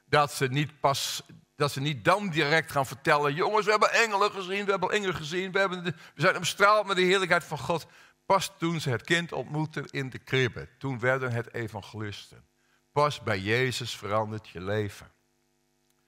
dat 0.06 0.32
ze 0.32 0.48
niet 0.48 0.80
pas 0.80 1.24
dat 1.56 1.72
ze 1.72 1.82
niet 1.82 2.06
dan 2.06 2.30
direct 2.30 2.72
gaan 2.72 2.86
vertellen: 2.86 3.34
jongens, 3.34 3.66
we 3.66 3.72
hebben 3.72 3.92
engelen 3.94 4.32
gezien, 4.32 4.66
we 4.66 4.72
hebben 4.72 4.90
engelen 4.90 5.16
gezien, 5.16 5.52
we, 5.52 5.60
hebben 5.60 5.84
we 5.84 5.94
zijn 6.16 6.38
omstraald 6.38 6.86
met 6.88 6.96
de 6.96 7.02
heerlijkheid 7.02 7.44
van 7.44 7.58
God. 7.58 7.86
Pas 8.26 8.52
toen 8.58 8.80
ze 8.80 8.90
het 8.90 9.04
kind 9.04 9.32
ontmoetten 9.32 9.86
in 9.86 10.10
de 10.10 10.20
kribbe, 10.20 10.68
toen 10.78 11.00
werden 11.00 11.32
het 11.32 11.54
evangelisten. 11.54 12.46
Pas 12.92 13.22
bij 13.22 13.40
Jezus 13.40 13.96
verandert 13.96 14.50
je 14.50 14.62
leven. 14.62 15.12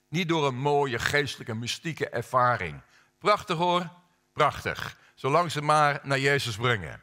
Niet 0.08 0.28
door 0.28 0.46
een 0.46 0.58
mooie 0.58 0.98
geestelijke, 0.98 1.54
mystieke 1.54 2.08
ervaring. 2.08 2.80
Prachtig 3.18 3.56
hoor, 3.56 3.90
prachtig. 4.36 4.96
Zolang 5.14 5.52
ze 5.52 5.62
maar 5.62 6.00
naar 6.02 6.18
Jezus 6.18 6.56
brengen. 6.56 7.02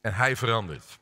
En 0.00 0.14
hij 0.14 0.36
verandert. 0.36 1.00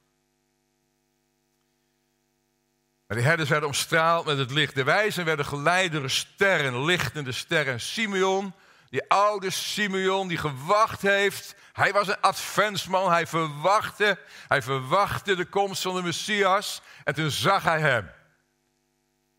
Maar 3.07 3.17
de 3.17 3.25
herders 3.25 3.49
werden 3.49 3.69
omstraald 3.69 4.27
met 4.27 4.39
het 4.39 4.51
licht. 4.51 4.75
De 4.75 4.85
wijzen 4.85 5.25
werden 5.25 5.45
geleid 5.45 5.93
door 5.93 6.11
sterren, 6.11 6.85
lichtende 6.85 7.33
sterren. 7.33 7.81
Simeon, 7.81 8.55
die 8.89 9.09
oude 9.09 9.51
Simeon 9.51 10.29
die 10.29 10.39
gewacht 10.39 11.03
heeft. 11.03 11.55
Hij 11.73 11.93
was 11.93 12.09
een 12.09 12.21
adventsman, 12.21 13.11
hij 13.11 13.27
verwachtte, 13.27 14.19
hij 14.49 14.63
verwachtte 14.63 15.37
de 15.37 15.45
komst 15.45 15.83
van 15.83 15.95
de 15.95 16.03
Messias. 16.03 16.83
En 17.05 17.15
toen 17.15 17.31
zag 17.31 17.63
hij 17.63 17.81
hem. 17.81 18.11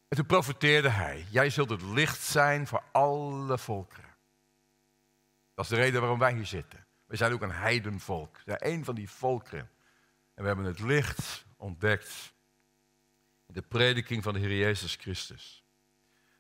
En 0.07 0.17
toen 0.17 0.25
profeteerde 0.25 0.89
hij, 0.89 1.25
jij 1.29 1.49
zult 1.49 1.69
het 1.69 1.81
licht 1.81 2.21
zijn 2.21 2.67
voor 2.67 2.83
alle 2.91 3.57
volkeren. 3.57 4.10
Dat 5.61 5.71
is 5.71 5.77
de 5.77 5.83
reden 5.83 6.01
waarom 6.01 6.19
wij 6.19 6.33
hier 6.33 6.45
zitten. 6.45 6.85
We 7.05 7.15
zijn 7.15 7.33
ook 7.33 7.41
een 7.41 7.51
heidenvolk. 7.51 8.35
We 8.35 8.41
zijn 8.45 8.73
een 8.73 8.85
van 8.85 8.95
die 8.95 9.09
volkeren. 9.09 9.69
En 10.33 10.41
we 10.41 10.47
hebben 10.47 10.65
het 10.65 10.79
licht 10.79 11.45
ontdekt. 11.57 12.33
In 13.47 13.53
de 13.53 13.61
prediking 13.61 14.23
van 14.23 14.33
de 14.33 14.39
Heer 14.39 14.57
Jezus 14.57 14.95
Christus. 14.95 15.63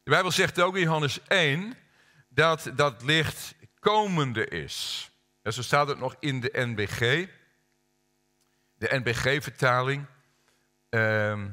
De 0.03 0.09
Bijbel 0.09 0.31
zegt 0.31 0.61
ook 0.61 0.75
in 0.75 0.81
Johannes 0.81 1.19
1 1.27 1.77
dat 2.29 2.71
dat 2.75 3.03
licht 3.03 3.55
komende 3.79 4.47
is. 4.47 5.09
En 5.41 5.53
zo 5.53 5.61
staat 5.61 5.87
het 5.87 5.99
nog 5.99 6.15
in 6.19 6.39
de 6.39 6.51
NBG. 6.53 7.29
De 8.73 8.99
NBG-vertaling. 8.99 10.05
Ehm, 10.89 11.49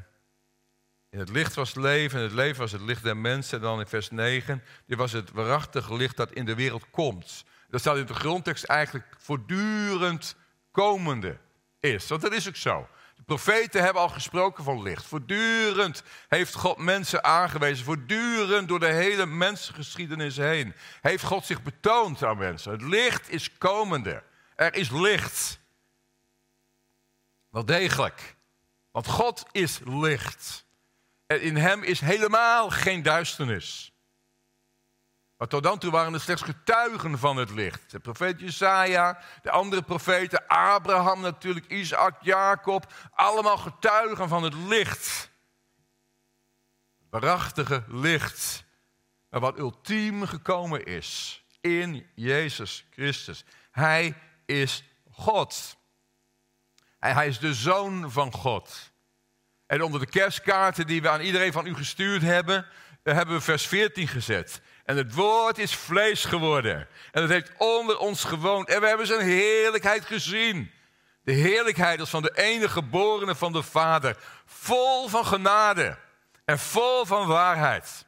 in 1.10 1.18
het 1.18 1.28
licht 1.28 1.54
was 1.54 1.75
leven 1.75 2.18
en 2.18 2.25
het 2.25 2.34
leven 2.34 2.60
was 2.60 2.72
het 2.72 2.80
licht 2.80 3.02
der 3.02 3.16
mensen. 3.16 3.58
En 3.58 3.64
dan 3.64 3.80
in 3.80 3.87
vers 3.87 4.10
9, 4.10 4.62
dit 4.87 4.98
was 4.98 5.12
het 5.12 5.30
waarachtige 5.30 5.96
licht 5.96 6.16
dat 6.16 6.32
in 6.32 6.44
de 6.44 6.54
wereld 6.54 6.90
komt. 6.90 7.44
Dat 7.68 7.80
staat 7.80 7.96
in 7.96 8.06
de 8.06 8.14
grondtekst 8.14 8.64
eigenlijk 8.64 9.06
voortdurend 9.18 10.37
komende 10.70 11.38
is. 11.80 12.08
Want 12.08 12.20
dat 12.20 12.32
is 12.32 12.48
ook 12.48 12.56
zo. 12.56 12.88
De 13.16 13.22
profeten 13.22 13.82
hebben 13.82 14.02
al 14.02 14.08
gesproken 14.08 14.64
van 14.64 14.82
licht. 14.82 15.04
Voortdurend 15.04 16.02
heeft 16.28 16.54
God 16.54 16.76
mensen 16.76 17.25
aangewezen. 17.25 17.84
Voortdurend 17.84 18.68
door 18.68 18.80
de 18.80 18.92
hele 18.92 19.26
mensengeschiedenis 19.26 20.37
heen. 20.37 20.75
Heeft 21.00 21.25
God 21.25 21.44
zich 21.44 21.62
betoond 21.62 22.22
aan 22.22 22.38
mensen. 22.38 22.72
Het 22.72 22.82
licht 22.82 23.30
is 23.30 23.58
komende. 23.58 24.22
Er 24.56 24.75
is 24.75 24.90
licht. 24.90 25.60
Wel 27.50 27.64
degelijk. 27.64 28.37
Want 28.90 29.06
God 29.06 29.44
is 29.52 29.80
licht. 29.84 30.66
En 31.26 31.40
in 31.40 31.56
hem 31.56 31.82
is 31.82 32.00
helemaal 32.00 32.70
geen 32.70 33.02
duisternis. 33.02 33.92
Maar 35.38 35.49
tot 35.49 35.62
dan 35.62 35.78
toe 35.78 35.90
waren 35.90 36.14
er 36.14 36.21
slechts 36.21 36.42
getuigen 36.42 37.18
van 37.18 37.37
het 37.37 37.50
licht. 37.50 37.90
De 37.90 37.99
profeet 37.99 38.40
Jesaja, 38.40 39.21
de 39.42 39.50
andere 39.50 39.83
profeten, 39.83 40.47
Abraham 40.47 41.21
natuurlijk, 41.21 41.66
Isaac, 41.66 42.16
Jacob. 42.21 42.92
Allemaal 43.14 43.59
getuigen 43.59 44.28
van 44.28 44.42
het 44.42 44.54
licht. 44.54 45.30
Het 46.99 47.11
waarachtige 47.11 47.85
licht. 47.88 48.64
Wat 49.28 49.59
ultiem 49.59 50.26
gekomen 50.26 50.85
is 50.85 51.42
in 51.61 52.07
Jezus 52.14 52.87
Christus. 52.90 53.45
Hij 53.71 54.14
is 54.47 54.85
God. 55.11 55.76
Hij 56.99 57.28
is 57.28 57.38
de 57.38 57.54
zoon 57.54 58.11
van 58.11 58.33
God. 58.33 58.92
En 59.66 59.83
onder 59.83 60.00
de 60.00 60.07
kerstkaarten 60.07 60.87
die 60.87 61.02
we 61.02 61.09
aan 61.09 61.21
iedereen 61.21 61.52
van 61.52 61.66
u 61.66 61.75
gestuurd 61.75 62.23
hebben, 62.23 62.66
hebben 63.02 63.35
we 63.35 63.40
vers 63.40 63.66
14 63.66 64.09
gezet. 64.09 64.61
En 64.88 64.97
het 64.97 65.14
woord 65.14 65.59
is 65.59 65.75
vlees 65.75 66.25
geworden. 66.25 66.88
En 67.12 67.23
het 67.23 67.30
heeft 67.30 67.52
onder 67.57 67.99
ons 67.99 68.25
gewoond. 68.25 68.68
En 68.68 68.80
we 68.80 68.87
hebben 68.87 69.07
zijn 69.07 69.21
heerlijkheid 69.21 70.04
gezien. 70.04 70.71
De 71.23 71.33
heerlijkheid 71.33 72.00
als 72.00 72.11
van 72.11 72.23
de 72.23 72.37
enige 72.37 72.68
geborene 72.68 73.35
van 73.35 73.52
de 73.52 73.62
Vader. 73.62 74.16
Vol 74.45 75.09
van 75.09 75.26
genade 75.26 75.99
en 76.45 76.59
vol 76.59 77.04
van 77.04 77.26
waarheid. 77.26 78.07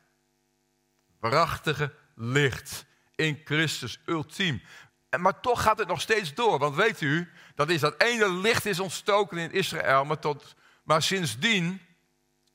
Prachtige 1.19 1.93
licht 2.15 2.85
in 3.15 3.41
Christus, 3.45 4.01
ultiem. 4.07 4.63
En, 5.09 5.21
maar 5.21 5.41
toch 5.41 5.63
gaat 5.63 5.79
het 5.79 5.89
nog 5.89 6.01
steeds 6.01 6.35
door. 6.35 6.59
Want 6.59 6.77
weet 6.77 7.01
u, 7.01 7.31
dat 7.55 7.69
is 7.69 7.81
dat 7.81 8.03
ene 8.03 8.33
licht 8.33 8.67
is 8.67 8.81
ontstoken 8.81 9.39
in 9.39 9.53
Israël. 9.53 10.05
Maar, 10.05 10.19
tot, 10.19 10.55
maar 10.85 11.03
sindsdien 11.03 11.81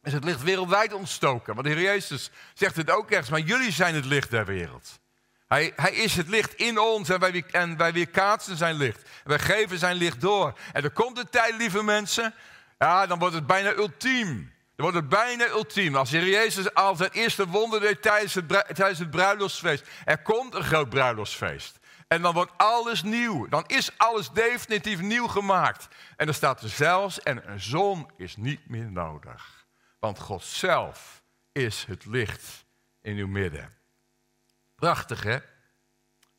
is 0.05 0.13
het 0.13 0.23
licht 0.23 0.43
wereldwijd 0.43 0.93
ontstoken. 0.93 1.53
Want 1.53 1.67
de 1.67 1.73
Heer 1.73 1.83
Jezus 1.83 2.31
zegt 2.53 2.75
het 2.75 2.91
ook 2.91 3.09
ergens, 3.09 3.29
maar 3.29 3.39
jullie 3.39 3.71
zijn 3.71 3.95
het 3.95 4.05
licht 4.05 4.31
der 4.31 4.45
wereld. 4.45 4.99
Hij, 5.47 5.73
hij 5.75 5.91
is 5.91 6.15
het 6.15 6.27
licht 6.27 6.53
in 6.53 6.79
ons 6.79 7.09
en 7.09 7.19
wij, 7.19 7.43
en 7.51 7.77
wij 7.77 7.93
weerkaatsen 7.93 8.57
zijn 8.57 8.75
licht. 8.75 8.97
En 8.97 9.29
wij 9.29 9.39
geven 9.39 9.77
zijn 9.77 9.95
licht 9.95 10.21
door. 10.21 10.53
En 10.73 10.83
er 10.83 10.91
komt 10.91 11.17
een 11.17 11.29
tijd, 11.29 11.55
lieve 11.57 11.83
mensen, 11.83 12.33
ja, 12.79 13.05
dan 13.05 13.19
wordt 13.19 13.35
het 13.35 13.47
bijna 13.47 13.73
ultiem. 13.73 14.53
Dan 14.75 14.91
wordt 14.91 14.97
het 14.97 15.09
bijna 15.09 15.47
ultiem. 15.47 15.95
Als 15.95 16.09
de 16.09 16.17
Heer 16.17 16.29
Jezus 16.29 16.73
al 16.73 16.95
zijn 16.95 17.11
eerste 17.11 17.47
wonder 17.47 17.79
deed 17.79 18.01
tijdens 18.01 18.33
het, 18.33 18.49
tijdens 18.49 18.99
het 18.99 19.09
bruiloftsfeest. 19.09 19.87
Er 20.05 20.21
komt 20.21 20.55
een 20.55 20.63
groot 20.63 20.89
bruiloftsfeest. 20.89 21.79
En 22.07 22.21
dan 22.21 22.33
wordt 22.33 22.51
alles 22.57 23.03
nieuw. 23.03 23.47
Dan 23.47 23.63
is 23.67 23.97
alles 23.97 24.29
definitief 24.29 25.01
nieuw 25.01 25.27
gemaakt. 25.27 25.87
En 26.17 26.25
dan 26.25 26.35
staat 26.35 26.61
er 26.61 26.69
zelfs, 26.69 27.19
en 27.19 27.49
een 27.51 27.61
zon 27.61 28.09
is 28.17 28.35
niet 28.35 28.69
meer 28.69 28.91
nodig. 28.91 29.64
Want 30.05 30.19
God 30.19 30.43
zelf 30.43 31.23
is 31.51 31.85
het 31.87 32.05
licht 32.05 32.65
in 33.01 33.17
uw 33.17 33.27
midden. 33.27 33.73
Prachtig, 34.75 35.23
hè? 35.23 35.37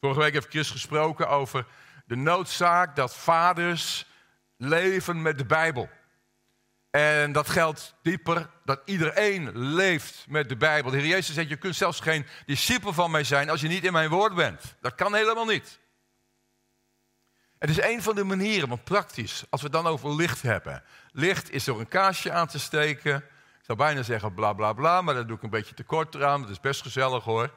Vorige 0.01 0.21
week 0.21 0.33
heeft 0.33 0.49
Chris 0.49 0.71
gesproken 0.71 1.29
over 1.29 1.67
de 2.05 2.17
noodzaak 2.17 2.97
dat 2.97 3.17
vaders 3.17 4.07
leven 4.57 5.23
met 5.23 5.39
de 5.39 5.45
Bijbel. 5.45 5.89
En 6.91 7.33
dat 7.33 7.49
geldt 7.49 7.95
dieper, 8.03 8.51
dat 8.65 8.81
iedereen 8.85 9.59
leeft 9.59 10.25
met 10.29 10.49
de 10.49 10.57
Bijbel. 10.57 10.91
De 10.91 10.97
Heer 10.97 11.07
Jezus 11.07 11.35
zegt, 11.35 11.49
je 11.49 11.57
kunt 11.57 11.77
zelfs 11.77 12.01
geen 12.01 12.27
discipel 12.45 12.93
van 12.93 13.11
mij 13.11 13.25
zijn 13.25 13.51
als 13.51 13.61
je 13.61 13.69
niet 13.69 13.85
in 13.85 13.93
mijn 13.93 14.11
woord 14.11 14.35
bent. 14.35 14.77
Dat 14.81 14.95
kan 14.95 15.15
helemaal 15.15 15.47
niet. 15.47 15.81
Het 17.59 17.71
is 17.71 17.81
een 17.81 18.03
van 18.03 18.15
de 18.15 18.25
manieren, 18.25 18.69
want 18.69 18.85
praktisch, 18.85 19.45
als 19.51 19.61
we 19.61 19.67
het 19.67 19.77
dan 19.77 19.87
over 19.87 20.15
licht 20.15 20.43
hebben. 20.43 20.83
Licht 21.13 21.51
is 21.51 21.65
door 21.65 21.81
een 21.81 21.89
kaarsje 21.89 22.33
aan 22.33 22.47
te 22.47 22.59
steken, 22.59 23.25
zou 23.67 23.79
bijna 23.79 24.03
zeggen 24.03 24.35
bla 24.35 24.73
bla 24.73 25.03
maar 25.03 25.15
dat 25.15 25.29
doe 25.29 25.37
ik 25.37 25.43
een 25.43 25.51
beetje 25.51 25.75
te 25.75 25.85
kort 25.85 26.15
eraan. 26.15 26.41
Dat 26.41 26.51
is 26.51 26.61
best 26.61 26.83
gezellig 26.83 27.25
hoor. 27.25 27.51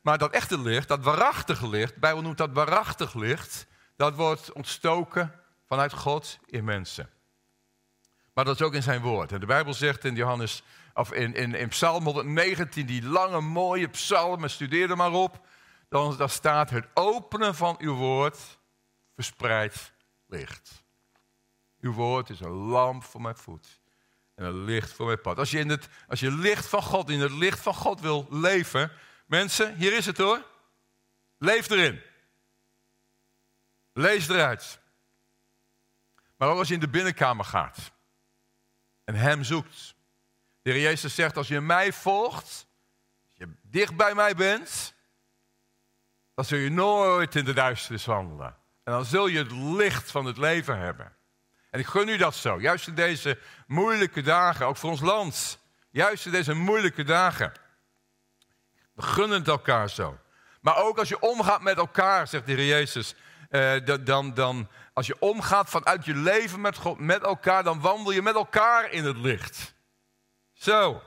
Maar 0.00 0.18
dat 0.18 0.32
echte 0.32 0.60
licht, 0.60 0.88
dat 0.88 1.02
waarachtige 1.02 1.68
licht, 1.68 1.94
de 1.94 2.00
Bijbel 2.00 2.22
noemt 2.22 2.38
dat 2.38 2.52
waarachtig 2.52 3.14
licht, 3.14 3.66
dat 3.96 4.14
wordt 4.14 4.52
ontstoken 4.52 5.40
vanuit 5.66 5.92
God 5.92 6.38
in 6.46 6.64
mensen. 6.64 7.10
Maar 8.34 8.44
dat 8.44 8.54
is 8.54 8.66
ook 8.66 8.74
in 8.74 8.82
zijn 8.82 9.00
woord. 9.00 9.32
En 9.32 9.40
de 9.40 9.46
Bijbel 9.46 9.74
zegt 9.74 10.04
in 10.04 10.14
Johannes, 10.14 10.62
of 10.94 11.12
in, 11.12 11.34
in, 11.34 11.54
in 11.54 11.68
Psalm 11.68 12.04
119, 12.04 12.86
die 12.86 13.04
lange 13.04 13.40
mooie 13.40 13.88
psalmen, 13.88 14.50
studeer 14.50 14.90
er 14.90 14.96
maar 14.96 15.12
op. 15.12 15.46
Dan, 15.88 16.16
dan 16.16 16.28
staat 16.28 16.70
het 16.70 16.86
openen 16.94 17.54
van 17.54 17.76
uw 17.78 17.94
woord 17.94 18.58
verspreidt 19.14 19.92
licht. 20.26 20.84
Uw 21.80 21.92
woord 21.92 22.30
is 22.30 22.40
een 22.40 22.50
lamp 22.50 23.04
voor 23.04 23.20
mijn 23.20 23.36
voet 23.36 23.82
en 24.34 24.44
een 24.44 24.64
licht 24.64 24.92
voor 24.92 25.06
mijn 25.06 25.20
pad. 25.20 25.38
Als 25.38 25.50
je, 25.50 25.58
in 25.58 25.68
het, 25.68 25.88
als 26.08 26.20
je 26.20 26.30
licht 26.32 26.66
van 26.66 26.82
God, 26.82 27.10
in 27.10 27.20
het 27.20 27.32
licht 27.32 27.60
van 27.60 27.74
God 27.74 28.00
wil 28.00 28.26
leven, 28.30 28.92
mensen, 29.26 29.76
hier 29.76 29.96
is 29.96 30.06
het 30.06 30.18
hoor. 30.18 30.46
Leef 31.38 31.70
erin. 31.70 32.02
Lees 33.92 34.28
eruit. 34.28 34.80
Maar 36.36 36.48
ook 36.48 36.58
als 36.58 36.68
je 36.68 36.74
in 36.74 36.80
de 36.80 36.88
binnenkamer 36.88 37.44
gaat 37.44 37.92
en 39.04 39.14
Hem 39.14 39.44
zoekt. 39.44 39.94
De 40.62 40.70
Heer 40.70 40.80
Jezus 40.80 41.14
zegt, 41.14 41.36
als 41.36 41.48
je 41.48 41.60
mij 41.60 41.92
volgt, 41.92 42.66
als 43.28 43.32
je 43.32 43.48
dicht 43.62 43.96
bij 43.96 44.14
mij 44.14 44.34
bent, 44.34 44.94
dan 46.34 46.44
zul 46.44 46.58
je 46.58 46.70
nooit 46.70 47.34
in 47.34 47.44
de 47.44 47.52
duisternis 47.52 48.04
wandelen. 48.04 48.56
En 48.82 48.92
dan 48.92 49.04
zul 49.04 49.26
je 49.26 49.38
het 49.38 49.52
licht 49.52 50.10
van 50.10 50.24
het 50.24 50.36
leven 50.36 50.78
hebben. 50.78 51.16
En 51.74 51.80
ik 51.80 51.86
gun 51.86 52.08
u 52.08 52.16
dat 52.16 52.34
zo. 52.34 52.60
Juist 52.60 52.86
in 52.86 52.94
deze 52.94 53.38
moeilijke 53.66 54.22
dagen, 54.22 54.66
ook 54.66 54.76
voor 54.76 54.90
ons 54.90 55.00
land. 55.00 55.58
Juist 55.90 56.26
in 56.26 56.32
deze 56.32 56.54
moeilijke 56.54 57.04
dagen. 57.04 57.52
We 58.92 59.02
gunnen 59.02 59.38
het 59.38 59.48
elkaar 59.48 59.90
zo. 59.90 60.18
Maar 60.60 60.76
ook 60.76 60.98
als 60.98 61.08
je 61.08 61.20
omgaat 61.20 61.62
met 61.62 61.76
elkaar, 61.76 62.28
zegt 62.28 62.46
de 62.46 62.52
Heer 62.52 62.66
Jezus. 62.66 63.14
Eh, 63.48 64.00
dan, 64.04 64.34
dan, 64.34 64.68
als 64.92 65.06
je 65.06 65.18
omgaat 65.18 65.70
vanuit 65.70 66.04
je 66.04 66.14
leven 66.14 66.60
met 66.60 66.76
God, 66.76 66.98
met 66.98 67.22
elkaar, 67.22 67.62
dan 67.62 67.80
wandel 67.80 68.12
je 68.12 68.22
met 68.22 68.34
elkaar 68.34 68.90
in 68.90 69.04
het 69.04 69.16
licht. 69.16 69.74
Zo. 70.52 71.02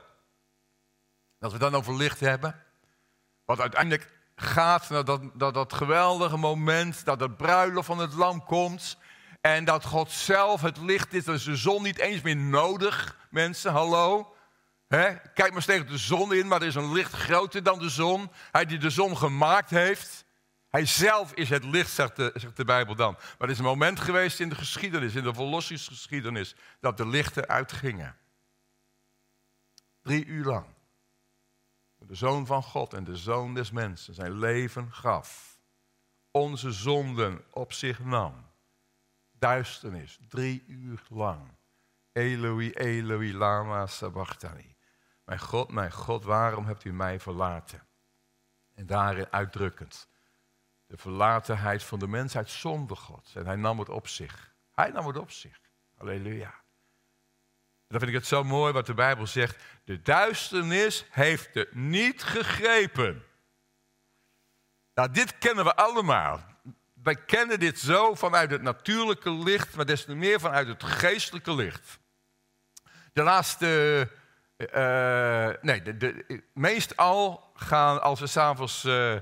Als 1.40 1.52
we 1.52 1.58
dan 1.58 1.74
over 1.74 1.96
licht 1.96 2.20
hebben. 2.20 2.64
Wat 3.44 3.60
uiteindelijk 3.60 4.10
gaat 4.36 4.88
naar 4.88 5.04
dat, 5.04 5.20
dat, 5.34 5.54
dat 5.54 5.72
geweldige 5.72 6.36
moment 6.36 7.04
dat 7.04 7.20
het 7.20 7.36
bruiloft 7.36 7.86
van 7.86 7.98
het 7.98 8.14
lam 8.14 8.44
komt. 8.44 8.96
En 9.48 9.64
dat 9.64 9.84
God 9.84 10.10
zelf 10.10 10.60
het 10.60 10.78
licht 10.78 11.12
is. 11.14 11.24
Dus 11.24 11.44
de 11.44 11.56
zon 11.56 11.82
niet 11.82 11.98
eens 11.98 12.22
meer 12.22 12.36
nodig, 12.36 13.16
mensen. 13.30 13.72
Hallo. 13.72 14.34
Kijk 15.34 15.52
maar 15.52 15.64
tegen 15.64 15.86
de 15.86 15.98
zon 15.98 16.34
in, 16.34 16.48
maar 16.48 16.60
er 16.60 16.66
is 16.66 16.74
een 16.74 16.92
licht 16.92 17.12
groter 17.12 17.62
dan 17.62 17.78
de 17.78 17.88
zon. 17.88 18.30
Hij 18.52 18.64
die 18.64 18.78
de 18.78 18.90
zon 18.90 19.16
gemaakt 19.16 19.70
heeft. 19.70 20.24
Hij 20.68 20.86
zelf 20.86 21.32
is 21.32 21.48
het 21.48 21.64
licht, 21.64 21.90
zegt 21.90 22.16
de, 22.16 22.32
zegt 22.34 22.56
de 22.56 22.64
Bijbel 22.64 22.94
dan. 22.94 23.12
Maar 23.12 23.48
er 23.48 23.50
is 23.50 23.58
een 23.58 23.64
moment 23.64 24.00
geweest 24.00 24.40
in 24.40 24.48
de 24.48 24.54
geschiedenis, 24.54 25.14
in 25.14 25.22
de 25.22 25.34
verlossingsgeschiedenis, 25.34 26.54
dat 26.80 26.96
de 26.96 27.06
lichten 27.06 27.48
uitgingen. 27.48 28.16
Drie 30.02 30.24
uur 30.24 30.44
lang. 30.44 30.66
De 31.98 32.14
zoon 32.14 32.46
van 32.46 32.62
God 32.62 32.94
en 32.94 33.04
de 33.04 33.16
zoon 33.16 33.54
des 33.54 33.70
mensen 33.70 34.14
zijn 34.14 34.38
leven 34.38 34.92
gaf. 34.92 35.58
Onze 36.30 36.72
zonden 36.72 37.44
op 37.50 37.72
zich 37.72 37.98
nam 37.98 38.47
duisternis, 39.38 40.18
drie 40.28 40.64
uur 40.66 41.02
lang. 41.08 41.56
Eloi, 42.12 42.72
Eloi, 42.72 43.34
lama 43.34 43.86
sabachthani. 43.86 44.76
Mijn 45.24 45.40
God, 45.40 45.70
mijn 45.70 45.92
God, 45.92 46.24
waarom 46.24 46.66
hebt 46.66 46.84
u 46.84 46.92
mij 46.92 47.20
verlaten? 47.20 47.86
En 48.74 48.86
daarin 48.86 49.32
uitdrukkend 49.32 50.08
de 50.88 50.96
verlatenheid 50.96 51.82
van 51.82 51.98
de 51.98 52.08
mensheid 52.08 52.50
zonder 52.50 52.96
God. 52.96 53.32
En 53.34 53.46
hij 53.46 53.56
nam 53.56 53.78
het 53.78 53.88
op 53.88 54.08
zich. 54.08 54.54
Hij 54.72 54.90
nam 54.90 55.06
het 55.06 55.16
op 55.16 55.30
zich. 55.30 55.60
Halleluja. 55.94 56.54
Dan 57.86 57.98
vind 57.98 58.10
ik 58.10 58.16
het 58.16 58.26
zo 58.26 58.44
mooi 58.44 58.72
wat 58.72 58.86
de 58.86 58.94
Bijbel 58.94 59.26
zegt. 59.26 59.64
De 59.84 60.02
duisternis 60.02 61.06
heeft 61.10 61.54
het 61.54 61.74
niet 61.74 62.22
gegrepen. 62.22 63.24
Nou, 64.94 65.10
dit 65.10 65.38
kennen 65.38 65.64
we 65.64 65.74
allemaal. 65.74 66.47
Wij 67.08 67.16
kennen 67.16 67.60
dit 67.60 67.78
zo 67.78 68.14
vanuit 68.14 68.50
het 68.50 68.62
natuurlijke 68.62 69.30
licht, 69.30 69.76
maar 69.76 69.86
des 69.86 70.04
te 70.04 70.14
meer 70.14 70.40
vanuit 70.40 70.68
het 70.68 70.82
geestelijke 70.82 71.54
licht. 71.54 71.98
De 73.12 73.22
laatste, 73.22 74.08
uh, 74.56 75.48
nee, 75.60 75.82
de, 75.82 75.96
de, 75.96 76.42
meestal 76.54 77.50
gaan 77.54 78.02
als 78.02 78.20
we 78.20 78.26
s'avonds 78.26 78.84
uh, 78.84 79.14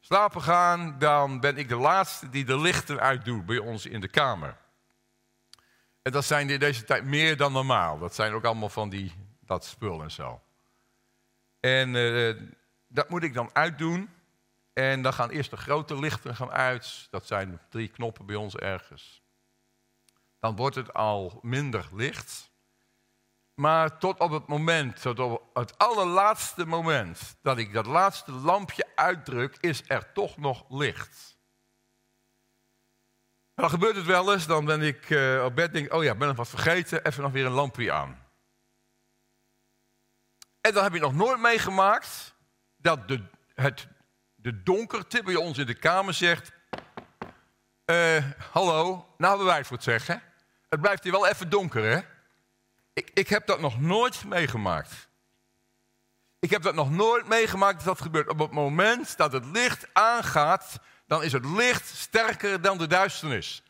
slapen 0.00 0.42
gaan, 0.42 0.98
dan 0.98 1.40
ben 1.40 1.56
ik 1.56 1.68
de 1.68 1.76
laatste 1.76 2.28
die 2.28 2.44
de 2.44 2.58
lichten 2.58 3.00
uitdoet 3.00 3.46
bij 3.46 3.58
ons 3.58 3.86
in 3.86 4.00
de 4.00 4.08
kamer. 4.08 4.56
En 6.02 6.12
dat 6.12 6.24
zijn 6.24 6.50
in 6.50 6.58
deze 6.58 6.84
tijd 6.84 7.04
meer 7.04 7.36
dan 7.36 7.52
normaal. 7.52 7.98
Dat 7.98 8.14
zijn 8.14 8.32
ook 8.32 8.44
allemaal 8.44 8.68
van 8.68 8.88
die, 8.88 9.12
dat 9.40 9.64
spul 9.64 10.02
en 10.02 10.10
zo. 10.10 10.40
En 11.60 11.92
dat 12.88 13.08
moet 13.08 13.22
ik 13.22 13.34
dan 13.34 13.50
uitdoen. 13.52 14.10
En 14.72 15.02
dan 15.02 15.12
gaan 15.12 15.30
eerst 15.30 15.50
de 15.50 15.56
grote 15.56 15.98
lichten 15.98 16.36
gaan 16.36 16.50
uit. 16.50 17.06
Dat 17.10 17.26
zijn 17.26 17.60
drie 17.68 17.88
knoppen 17.88 18.26
bij 18.26 18.36
ons 18.36 18.56
ergens. 18.56 19.22
Dan 20.38 20.56
wordt 20.56 20.76
het 20.76 20.94
al 20.94 21.38
minder 21.42 21.88
licht. 21.92 22.50
Maar 23.54 23.98
tot 23.98 24.20
op 24.20 24.30
het 24.30 24.46
moment, 24.46 25.00
tot 25.00 25.18
op 25.18 25.50
het 25.54 25.78
allerlaatste 25.78 26.66
moment 26.66 27.36
dat 27.42 27.58
ik 27.58 27.72
dat 27.72 27.86
laatste 27.86 28.32
lampje 28.32 28.86
uitdruk, 28.94 29.56
is 29.60 29.82
er 29.86 30.12
toch 30.12 30.36
nog 30.36 30.64
licht. 30.68 31.40
dan 33.54 33.70
gebeurt 33.70 33.96
het 33.96 34.06
wel 34.06 34.32
eens, 34.32 34.46
dan 34.46 34.64
ben 34.64 34.82
ik 34.82 35.10
uh, 35.10 35.44
op 35.44 35.54
bed 35.54 35.72
denk, 35.72 35.92
oh 35.92 36.02
ja, 36.02 36.14
ben 36.14 36.30
ik 36.30 36.36
wat 36.36 36.48
vergeten, 36.48 37.04
even 37.04 37.22
nog 37.22 37.32
weer 37.32 37.46
een 37.46 37.52
lampje 37.52 37.92
aan. 37.92 38.26
En 40.60 40.72
dan 40.72 40.82
heb 40.82 40.92
je 40.92 41.00
nog 41.00 41.14
nooit 41.14 41.40
meegemaakt 41.40 42.34
dat 42.76 43.08
de, 43.08 43.24
het 43.54 43.88
de 44.42 44.62
donkerte 44.62 45.22
bij 45.22 45.34
ons 45.34 45.58
in 45.58 45.66
de 45.66 45.74
kamer 45.74 46.14
zegt: 46.14 46.52
uh, 47.86 48.24
Hallo, 48.50 48.84
nou 49.16 49.28
hebben 49.28 49.46
wij 49.46 49.56
het 49.56 49.66
voor 49.66 49.76
het 49.76 49.84
zeggen. 49.84 50.22
Het 50.68 50.80
blijft 50.80 51.02
hier 51.02 51.12
wel 51.12 51.26
even 51.26 51.50
donker, 51.50 51.82
hè? 51.82 52.00
Ik, 52.92 53.10
ik 53.14 53.28
heb 53.28 53.46
dat 53.46 53.60
nog 53.60 53.80
nooit 53.80 54.24
meegemaakt. 54.24 55.08
Ik 56.38 56.50
heb 56.50 56.62
dat 56.62 56.74
nog 56.74 56.90
nooit 56.90 57.28
meegemaakt 57.28 57.76
dat 57.76 57.84
dat 57.84 58.00
gebeurt. 58.00 58.28
Op 58.28 58.38
het 58.38 58.50
moment 58.50 59.16
dat 59.16 59.32
het 59.32 59.44
licht 59.44 59.86
aangaat, 59.92 60.78
dan 61.06 61.22
is 61.22 61.32
het 61.32 61.44
licht 61.44 61.86
sterker 61.86 62.60
dan 62.60 62.78
de 62.78 62.86
duisternis. 62.86 63.62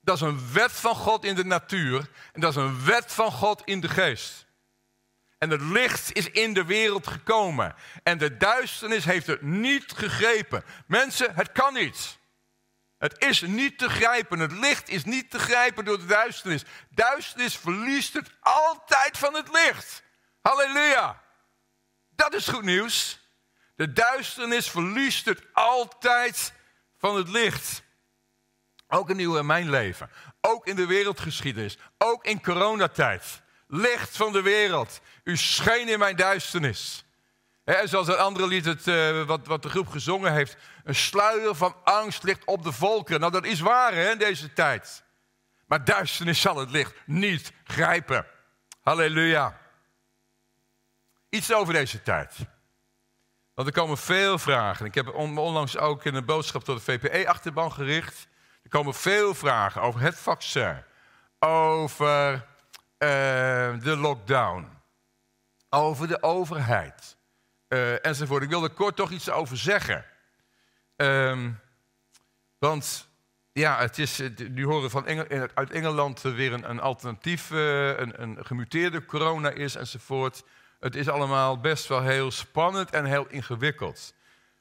Dat 0.00 0.14
is 0.14 0.20
een 0.20 0.52
wet 0.52 0.72
van 0.72 0.94
God 0.94 1.24
in 1.24 1.34
de 1.34 1.44
natuur 1.44 2.10
en 2.32 2.40
dat 2.40 2.50
is 2.50 2.56
een 2.56 2.84
wet 2.84 3.12
van 3.12 3.32
God 3.32 3.62
in 3.64 3.80
de 3.80 3.88
geest. 3.88 4.45
En 5.46 5.52
het 5.52 5.60
licht 5.60 6.12
is 6.12 6.30
in 6.30 6.54
de 6.54 6.64
wereld 6.64 7.06
gekomen. 7.06 7.74
En 8.02 8.18
de 8.18 8.36
duisternis 8.36 9.04
heeft 9.04 9.26
het 9.26 9.42
niet 9.42 9.92
gegrepen. 9.92 10.64
Mensen, 10.86 11.34
het 11.34 11.52
kan 11.52 11.74
niet. 11.74 12.18
Het 12.98 13.18
is 13.18 13.40
niet 13.40 13.78
te 13.78 13.88
grijpen. 13.88 14.38
Het 14.38 14.52
licht 14.52 14.88
is 14.88 15.04
niet 15.04 15.30
te 15.30 15.38
grijpen 15.38 15.84
door 15.84 15.98
de 15.98 16.06
duisternis. 16.06 16.64
Duisternis 16.90 17.56
verliest 17.56 18.12
het 18.12 18.30
altijd 18.40 19.18
van 19.18 19.34
het 19.34 19.48
licht. 19.52 20.02
Halleluja. 20.40 21.22
Dat 22.08 22.34
is 22.34 22.48
goed 22.48 22.64
nieuws. 22.64 23.20
De 23.76 23.92
duisternis 23.92 24.70
verliest 24.70 25.24
het 25.24 25.42
altijd 25.52 26.52
van 26.98 27.16
het 27.16 27.28
licht. 27.28 27.82
Ook 28.88 29.10
in 29.10 29.18
uw 29.18 29.42
mijn 29.42 29.70
leven. 29.70 30.10
Ook 30.40 30.66
in 30.66 30.76
de 30.76 30.86
wereldgeschiedenis. 30.86 31.78
Ook 31.98 32.24
in 32.24 32.42
coronatijd 32.42 33.44
licht 33.66 34.16
van 34.16 34.32
de 34.32 34.42
wereld. 34.42 35.00
U 35.24 35.36
scheen 35.36 35.88
in 35.88 35.98
mijn 35.98 36.16
duisternis. 36.16 37.04
En 37.64 37.88
zoals 37.88 38.08
een 38.08 38.16
andere 38.16 38.46
lied, 38.46 38.64
het, 38.64 38.86
uh, 38.86 39.22
wat, 39.22 39.46
wat 39.46 39.62
de 39.62 39.68
groep 39.68 39.88
gezongen 39.88 40.32
heeft. 40.32 40.56
Een 40.84 40.94
sluier 40.94 41.54
van 41.54 41.76
angst 41.84 42.22
ligt 42.22 42.44
op 42.44 42.62
de 42.62 42.72
volkeren. 42.72 43.20
Nou, 43.20 43.32
dat 43.32 43.44
is 43.44 43.60
waar 43.60 43.94
hè, 43.94 44.10
in 44.10 44.18
deze 44.18 44.52
tijd. 44.52 45.04
Maar 45.66 45.84
duisternis 45.84 46.40
zal 46.40 46.56
het 46.56 46.70
licht 46.70 46.94
niet 47.06 47.52
grijpen. 47.64 48.26
Halleluja. 48.82 49.60
Iets 51.28 51.52
over 51.52 51.72
deze 51.72 52.02
tijd. 52.02 52.36
Want 53.54 53.68
er 53.68 53.74
komen 53.74 53.98
veel 53.98 54.38
vragen. 54.38 54.86
Ik 54.86 54.94
heb 54.94 55.14
onlangs 55.14 55.76
ook 55.76 56.04
in 56.04 56.14
een 56.14 56.24
boodschap 56.24 56.64
tot 56.64 56.76
de 56.76 56.92
VPE-achterban 56.92 57.72
gericht. 57.72 58.28
Er 58.62 58.68
komen 58.68 58.94
veel 58.94 59.34
vragen 59.34 59.82
over 59.82 60.00
het 60.00 60.18
vaccin. 60.18 60.82
Over 61.38 62.46
de 62.98 63.96
lockdown, 63.96 64.68
over 65.70 66.08
de 66.08 66.22
overheid 66.22 67.16
uh, 67.68 68.06
enzovoort. 68.06 68.42
Ik 68.42 68.48
wil 68.48 68.62
er 68.62 68.70
kort 68.70 68.96
toch 68.96 69.10
iets 69.10 69.30
over 69.30 69.56
zeggen. 69.56 70.04
Um, 70.96 71.60
want 72.58 73.08
ja, 73.52 73.78
het 73.78 73.98
is, 73.98 74.20
nu 74.48 74.64
horen 74.64 74.90
van 74.90 75.06
Engel, 75.06 75.48
uit 75.54 75.70
Engeland 75.70 76.20
weer 76.20 76.52
een, 76.52 76.70
een 76.70 76.80
alternatief, 76.80 77.50
uh, 77.50 77.98
een, 77.98 78.22
een 78.22 78.46
gemuteerde 78.46 79.04
corona 79.04 79.50
is 79.50 79.74
enzovoort. 79.74 80.44
Het 80.80 80.94
is 80.94 81.08
allemaal 81.08 81.60
best 81.60 81.86
wel 81.86 82.02
heel 82.02 82.30
spannend 82.30 82.90
en 82.90 83.04
heel 83.04 83.26
ingewikkeld. 83.28 84.14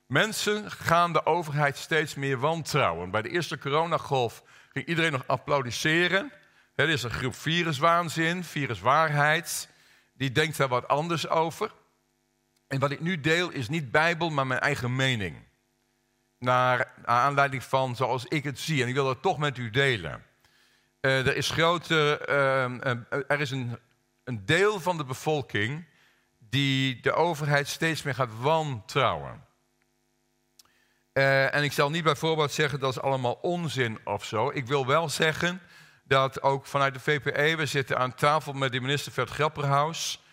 Mensen 0.06 0.72
gaan 0.72 1.14
de 1.14 1.26
overheid 1.26 1.78
steeds 1.78 2.16
meer 2.16 2.38
wantrouwen. 2.38 3.12
Bij 3.12 3.22
de 3.22 3.30
eerste 3.30 3.58
coronagolf 3.58 4.44
ging 4.72 4.86
iedereen 4.86 5.12
nog 5.12 5.24
applaudisseren. 5.28 6.32
Er 6.76 6.90
is 6.90 7.04
een 7.04 7.12
groep 7.12 7.36
viruswaanzin, 7.36 8.44
viruswaarheid. 8.44 9.70
Die 10.14 10.32
denkt 10.32 10.58
daar 10.58 10.68
wat 10.68 10.88
anders 10.88 11.28
over. 11.28 11.72
En 12.68 12.80
wat 12.80 12.92
ik 12.92 13.00
nu 13.00 13.20
deel 13.20 13.50
is 13.50 13.70
niet 13.70 13.92
Bijbel, 13.92 14.30
maar 14.30 14.48
mijn 14.48 14.60
eigen 14.60 14.96
mening. 14.96 15.38
Naar, 16.40 16.92
aanleiding 17.06 17.64
van 17.64 17.96
zoals 17.96 18.26
ik 18.26 18.44
het 18.44 18.60
zie. 18.60 18.82
En 18.82 18.88
ik 18.88 18.94
wil 18.94 19.06
dat 19.06 19.22
toch 19.22 19.38
met 19.38 19.58
u 19.58 19.70
delen. 19.70 20.26
Uh, 21.02 21.28
er 21.28 21.36
is, 21.36 21.50
grote, 21.50 22.26
uh, 22.30 23.32
er 23.32 23.40
is 23.40 23.52
een, 23.52 23.80
een 24.24 24.46
deel 24.46 24.80
van 24.80 24.98
de 24.98 25.06
bevolking 25.06 25.86
die 26.40 27.02
de 27.02 27.14
overheid 27.14 27.68
steeds 27.68 28.04
meer 28.04 28.16
gaat 28.16 28.40
wantrouwen. 28.40 29.46
Uh, 31.14 31.56
en 31.56 31.64
ik 31.64 31.72
zal 31.72 31.90
niet 31.90 32.04
bijvoorbeeld 32.04 32.52
zeggen 32.52 32.80
dat 32.80 32.92
is 32.92 33.02
allemaal 33.02 33.34
onzin 33.42 34.00
of 34.04 34.26
zo. 34.26 34.50
Ik 34.50 34.68
wil 34.68 34.86
wel 34.86 35.10
zeggen 35.10 35.62
dat 36.08 36.42
ook 36.42 36.66
vanuit 36.66 36.94
de 36.94 37.00
VPE, 37.00 37.56
we 37.56 37.66
zitten 37.66 37.98
aan 37.98 38.16
tafel 38.16 38.54
met 38.54 38.72
de 38.72 38.82
minister 38.82 39.12
Vert 39.12 39.30
Grapperhaus. 39.30 40.24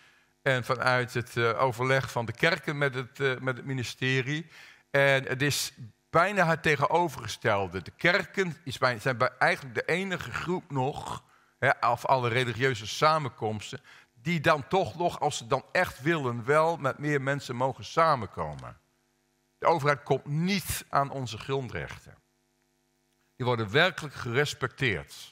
En 0.42 0.64
vanuit 0.64 1.14
het 1.14 1.36
uh, 1.36 1.62
overleg 1.62 2.10
van 2.10 2.24
de 2.24 2.32
kerken 2.32 2.78
met 2.78 2.94
het, 2.94 3.18
uh, 3.18 3.38
met 3.38 3.56
het 3.56 3.66
ministerie. 3.66 4.50
En 4.90 5.24
het 5.24 5.42
is 5.42 5.72
bijna 6.10 6.46
het 6.46 6.62
tegenovergestelde. 6.62 7.82
De 7.82 7.90
kerken 7.90 8.56
is 8.64 8.78
zijn 8.98 9.16
bij 9.16 9.30
eigenlijk 9.38 9.74
de 9.74 9.84
enige 9.84 10.32
groep 10.32 10.70
nog, 10.70 11.24
hè, 11.58 11.80
af 11.80 12.04
alle 12.04 12.28
religieuze 12.28 12.86
samenkomsten, 12.86 13.80
die 14.14 14.40
dan 14.40 14.68
toch 14.68 14.96
nog, 14.96 15.20
als 15.20 15.36
ze 15.36 15.46
dan 15.46 15.64
echt 15.72 16.02
willen, 16.02 16.44
wel 16.44 16.76
met 16.76 16.98
meer 16.98 17.22
mensen 17.22 17.56
mogen 17.56 17.84
samenkomen. 17.84 18.80
De 19.58 19.66
overheid 19.66 20.02
komt 20.02 20.26
niet 20.26 20.84
aan 20.88 21.10
onze 21.10 21.38
grondrechten. 21.38 22.14
Die 23.36 23.46
worden 23.46 23.70
werkelijk 23.70 24.14
gerespecteerd. 24.14 25.31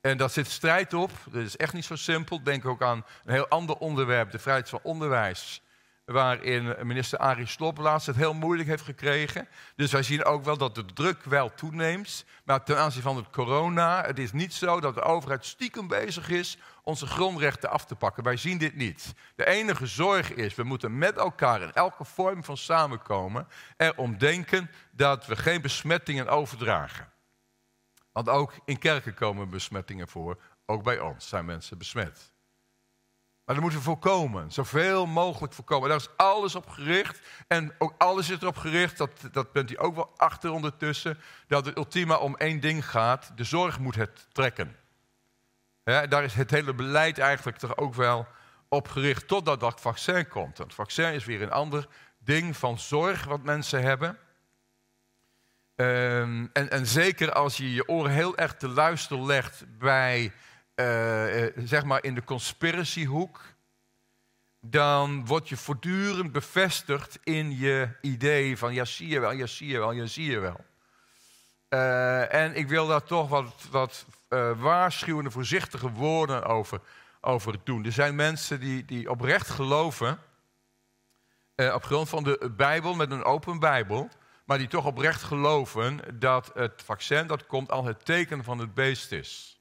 En 0.00 0.16
daar 0.16 0.30
zit 0.30 0.50
strijd 0.50 0.94
op. 0.94 1.10
Dat 1.30 1.42
is 1.42 1.56
echt 1.56 1.72
niet 1.72 1.84
zo 1.84 1.96
simpel. 1.96 2.42
Denk 2.42 2.64
ook 2.64 2.82
aan 2.82 3.04
een 3.24 3.32
heel 3.32 3.48
ander 3.48 3.76
onderwerp, 3.76 4.30
de 4.30 4.38
vrijheid 4.38 4.68
van 4.68 4.80
onderwijs. 4.82 5.62
Waarin 6.04 6.76
minister 6.82 7.18
Arie 7.18 7.46
Slob 7.46 7.78
laatst 7.78 8.06
het 8.06 8.16
heel 8.16 8.34
moeilijk 8.34 8.68
heeft 8.68 8.84
gekregen. 8.84 9.48
Dus 9.76 9.92
wij 9.92 10.02
zien 10.02 10.24
ook 10.24 10.44
wel 10.44 10.56
dat 10.56 10.74
de 10.74 10.84
druk 10.84 11.24
wel 11.24 11.54
toeneemt. 11.54 12.24
Maar 12.44 12.64
ten 12.64 12.78
aanzien 12.78 13.02
van 13.02 13.16
het 13.16 13.30
corona, 13.30 14.04
het 14.04 14.18
is 14.18 14.32
niet 14.32 14.54
zo 14.54 14.80
dat 14.80 14.94
de 14.94 15.02
overheid 15.02 15.44
stiekem 15.44 15.88
bezig 15.88 16.30
is 16.30 16.58
onze 16.82 17.06
grondrechten 17.06 17.70
af 17.70 17.84
te 17.84 17.94
pakken. 17.94 18.24
Wij 18.24 18.36
zien 18.36 18.58
dit 18.58 18.74
niet. 18.74 19.14
De 19.36 19.46
enige 19.46 19.86
zorg 19.86 20.34
is, 20.34 20.54
we 20.54 20.62
moeten 20.62 20.98
met 20.98 21.16
elkaar 21.16 21.62
in 21.62 21.72
elke 21.72 22.04
vorm 22.04 22.44
van 22.44 22.56
samenkomen 22.56 23.48
erom 23.76 24.18
denken 24.18 24.70
dat 24.90 25.26
we 25.26 25.36
geen 25.36 25.60
besmettingen 25.60 26.28
overdragen. 26.28 27.08
Want 28.12 28.28
ook 28.28 28.52
in 28.64 28.78
kerken 28.78 29.14
komen 29.14 29.50
besmettingen 29.50 30.08
voor. 30.08 30.40
Ook 30.66 30.82
bij 30.82 31.00
ons 31.00 31.28
zijn 31.28 31.44
mensen 31.44 31.78
besmet. 31.78 32.32
Maar 33.48 33.56
dat 33.56 33.64
moeten 33.64 33.78
we 33.78 33.90
voorkomen. 33.90 34.52
Zoveel 34.52 35.06
mogelijk 35.06 35.52
voorkomen. 35.52 35.88
Daar 35.88 35.98
is 35.98 36.16
alles 36.16 36.54
op 36.54 36.68
gericht. 36.68 37.20
En 37.46 37.74
ook 37.78 37.94
alles 37.98 38.30
is 38.30 38.40
erop 38.40 38.56
gericht, 38.56 38.96
dat, 38.96 39.10
dat 39.32 39.52
bent 39.52 39.70
u 39.70 39.74
ook 39.78 39.94
wel 39.94 40.12
achter 40.16 40.50
ondertussen, 40.50 41.18
dat 41.46 41.66
het 41.66 41.76
ultima 41.76 42.16
om 42.16 42.36
één 42.36 42.60
ding 42.60 42.90
gaat. 42.90 43.32
De 43.34 43.44
zorg 43.44 43.78
moet 43.78 43.94
het 43.94 44.26
trekken. 44.32 44.76
daar 45.82 46.24
is 46.24 46.34
het 46.34 46.50
hele 46.50 46.74
beleid 46.74 47.18
eigenlijk 47.18 47.58
toch 47.58 47.76
ook 47.76 47.94
wel 47.94 48.26
op 48.68 48.88
gericht 48.88 49.28
totdat 49.28 49.60
dat 49.60 49.80
vaccin 49.80 50.28
komt. 50.28 50.58
Want 50.58 50.70
het 50.70 50.74
vaccin 50.74 51.12
is 51.12 51.24
weer 51.24 51.42
een 51.42 51.50
ander 51.50 51.86
ding 52.18 52.56
van 52.56 52.78
zorg 52.78 53.24
wat 53.24 53.42
mensen 53.42 53.82
hebben. 53.82 54.18
Ehm, 55.78 56.46
en, 56.52 56.70
en 56.70 56.86
zeker 56.86 57.32
als 57.32 57.56
je 57.56 57.72
je 57.72 57.88
oren 57.88 58.10
heel 58.10 58.36
erg 58.36 58.54
te 58.54 58.68
luisteren 58.68 59.26
legt 59.26 59.64
bij, 59.78 60.32
eh, 60.74 61.44
eh, 61.44 61.52
zeg 61.56 61.84
maar 61.84 62.04
in 62.04 62.14
de 62.14 62.24
conspiratiehoek, 62.24 63.40
dan 64.60 65.26
word 65.26 65.48
je 65.48 65.56
voortdurend 65.56 66.32
bevestigd 66.32 67.18
in 67.24 67.58
je 67.58 67.88
idee 68.00 68.58
van 68.58 68.74
ja 68.74 68.84
zie 68.84 69.08
je 69.08 69.20
wel, 69.20 69.30
ja 69.30 69.46
zie 69.46 69.68
je 69.68 69.78
wel, 69.78 69.92
ja 69.92 70.06
zie 70.06 70.30
je 70.30 70.38
wel. 70.38 70.64
Uh, 71.68 72.34
en 72.34 72.54
ik 72.54 72.68
wil 72.68 72.86
daar 72.86 73.04
toch 73.04 73.28
wat, 73.28 73.66
wat 73.70 74.06
waarschuwende, 74.56 75.30
voorzichtige 75.30 75.90
woorden 75.90 76.44
over, 76.44 76.80
over 77.20 77.56
doen. 77.64 77.84
Er 77.84 77.92
zijn 77.92 78.14
mensen 78.14 78.60
die, 78.60 78.84
die 78.84 79.10
oprecht 79.10 79.50
geloven, 79.50 80.18
op 81.56 81.84
grond 81.84 82.08
van 82.08 82.24
de 82.24 82.50
Bijbel, 82.56 82.94
met 82.94 83.10
een 83.10 83.24
open 83.24 83.58
Bijbel, 83.58 84.08
maar 84.48 84.58
die 84.58 84.68
toch 84.68 84.86
oprecht 84.86 85.22
geloven 85.22 86.00
dat 86.18 86.50
het 86.54 86.82
vaccin 86.84 87.26
dat 87.26 87.46
komt 87.46 87.70
al 87.70 87.84
het 87.84 88.04
teken 88.04 88.44
van 88.44 88.58
het 88.58 88.74
beest 88.74 89.12
is. 89.12 89.60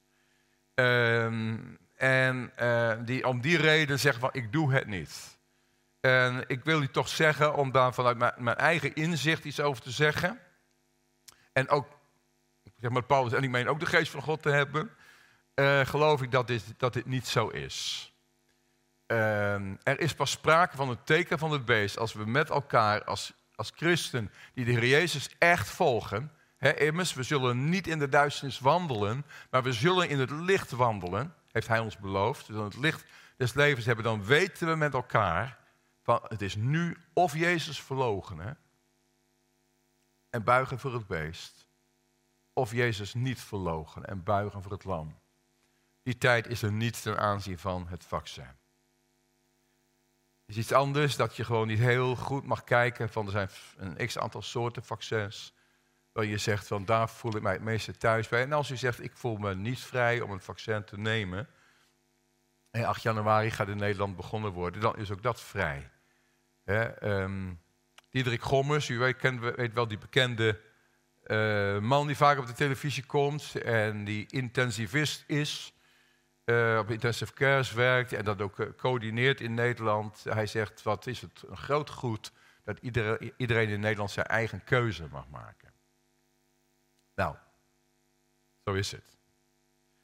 Ehm, 0.73 1.58
en 1.95 2.52
uh, 2.62 2.93
die 3.06 3.28
om 3.28 3.41
die 3.41 3.58
reden 3.58 4.00
zeggen 4.00 4.21
van 4.21 4.30
ik 4.34 4.52
doe 4.52 4.73
het 4.73 4.88
niet. 4.88 5.39
En 6.00 6.43
ik 6.47 6.63
wil 6.63 6.82
u 6.82 6.88
toch 6.88 7.08
zeggen, 7.08 7.56
om 7.56 7.71
daar 7.71 7.93
vanuit 7.93 8.17
mijn, 8.17 8.58
eigen 8.58 8.95
inzicht 8.95 9.43
iets 9.43 9.60
over 9.60 9.84
te 9.84 9.91
zeggen. 9.91 10.39
En 11.54 11.69
ook, 11.69 11.88
zeg 12.80 12.91
maar 12.91 13.04
Paulus, 13.04 13.34
en 13.34 13.43
ik 13.43 13.50
meen 13.50 13.69
ook 13.69 13.80
de 13.80 13.86
geest 13.86 14.12
van 14.12 14.21
God 14.21 14.41
te 14.41 14.50
hebben. 14.50 14.91
Uh, 15.56 15.80
geloof 15.86 16.21
ik 16.21 16.32
dat 16.32 16.47
dit, 16.47 16.63
dat 16.78 16.93
dit 16.93 17.06
niet 17.06 17.28
zo 17.28 17.47
is. 17.47 18.12
Uh, 19.08 19.54
er 19.84 20.00
is 20.00 20.13
pas 20.13 20.32
sprake 20.32 20.76
van 20.76 20.89
het 20.89 21.06
teken 21.06 21.39
van 21.39 21.52
het 21.52 21.65
beest 21.65 21.97
als 21.97 22.13
we 22.13 22.26
met 22.26 22.50
elkaar 22.50 23.04
als 23.04 23.34
als 23.58 23.72
christen 23.76 24.32
die 24.54 24.65
de 24.65 24.72
Heer 24.72 24.88
Jezus 24.88 25.30
echt 25.38 25.70
volgen, 25.70 26.32
immers, 26.60 27.13
we 27.13 27.24
zullen 27.24 27.70
niet 27.70 27.88
in 27.88 28.00
de 28.00 28.10
duisternis 28.10 28.60
wandelen, 28.60 29.26
maar 29.50 29.63
we 29.63 29.74
zullen 29.74 30.10
in 30.10 30.20
het 30.20 30.30
licht 30.30 30.72
wandelen, 30.72 31.34
heeft 31.52 31.67
Hij 31.67 31.80
ons 31.80 31.98
beloofd. 31.98 32.48
Dus 32.48 32.56
in 32.56 32.63
het 32.63 32.76
licht 32.76 33.06
des 33.38 33.54
levens 33.54 33.86
hebben, 33.86 34.04
dan 34.04 34.24
weten 34.24 34.67
we 34.67 34.76
met 34.76 34.93
elkaar, 34.93 35.58
van 36.02 36.20
het 36.28 36.41
is 36.41 36.56
nu 36.56 36.98
of 37.13 37.34
Jezus 37.34 37.82
verloochenen 37.82 38.58
en 40.30 40.43
buigen 40.43 40.80
voor 40.80 40.93
het 40.93 41.08
beest, 41.08 41.67
of 42.54 42.72
Jezus 42.72 43.13
niet 43.13 43.39
verlogen 43.39 44.06
en 44.06 44.24
buigen 44.24 44.62
voor 44.62 44.72
het 44.72 44.84
lam. 44.84 45.20
Die 46.04 46.17
tijd 46.17 46.48
is 46.48 46.62
er 46.62 46.72
niet 46.72 47.02
ten 47.02 47.20
aanzien 47.20 47.60
van 47.60 47.88
het 47.88 48.06
vaccin 48.06 48.56
is 50.48 50.58
iets 50.58 50.72
anders 50.72 51.16
dat 51.16 51.36
je 51.36 51.44
gewoon 51.44 51.68
niet 51.68 51.80
heel 51.80 52.16
goed 52.16 52.46
mag 52.46 52.64
kijken 52.64 53.10
van 53.10 53.26
er 53.26 53.32
zijn 53.32 53.50
een 53.78 54.08
x 54.08 54.18
aantal 54.18 54.42
soorten 54.42 54.84
vaccins. 54.84 55.54
Waar 56.12 56.26
je 56.26 56.38
zegt 56.38 56.68
van 56.68 56.86
daar 56.86 57.10
voel 57.10 57.36
ik 57.36 57.42
mij 57.42 57.54
het 57.54 57.62
meeste 57.62 57.98
thuis 57.98 58.28
bij. 58.28 58.42
En 58.42 58.54
als 58.54 58.70
u 58.70 58.78
zegt 58.78 59.04
ik 59.04 59.12
voel 59.18 59.38
me 59.38 59.56
niet 59.56 59.80
vrij 59.80 60.22
om 60.22 60.32
een 60.32 60.40
vaccin 60.40 60.84
te 60.84 60.98
nemen. 60.98 61.48
En 62.72 62.86
8 62.86 63.02
januari 63.02 63.52
gaat 63.52 63.68
in 63.68 63.78
Nederland 63.78 64.16
begonnen 64.16 64.52
worden, 64.52 64.82
dan 64.82 64.98
is 64.98 65.12
ook 65.12 65.24
dat 65.24 65.42
vrij. 65.42 65.90
He, 66.64 67.08
um, 67.22 67.62
Diederik 68.10 68.42
Gommers, 68.42 68.90
u 68.90 68.98
weet, 68.98 69.22
weet 69.56 69.74
wel 69.74 69.88
die 69.88 69.98
bekende 69.98 70.60
uh, 71.24 71.80
man 71.80 72.08
die 72.08 72.16
vaak 72.16 72.38
op 72.38 72.46
de 72.48 72.54
televisie 72.54 73.06
komt 73.06 73.56
en 73.56 74.04
die 74.04 74.26
intensivist 74.30 75.24
is 75.28 75.74
uh, 76.50 76.78
op 76.78 76.92
intensive 76.92 77.34
cares 77.34 77.72
werkt 77.72 78.14
en 78.14 78.26
dat 78.26 78.42
ook 78.42 78.60
uh, 78.60 78.68
coördineert 78.78 79.42
in 79.42 79.54
Nederland. 79.54 80.24
Hij 80.24 80.46
zegt, 80.46 80.84
wat 80.84 81.08
is 81.08 81.22
het 81.22 81.44
een 81.48 81.58
groot 81.58 81.90
goed 81.90 82.32
dat 82.64 82.80
iedereen, 82.80 83.34
iedereen 83.38 83.70
in 83.70 83.80
Nederland 83.80 84.12
zijn 84.12 84.26
eigen 84.26 84.64
keuze 84.64 85.08
mag 85.12 85.28
maken. 85.30 85.72
Nou, 87.16 87.36
zo 88.64 88.74
is 88.74 88.92
het. 88.92 89.18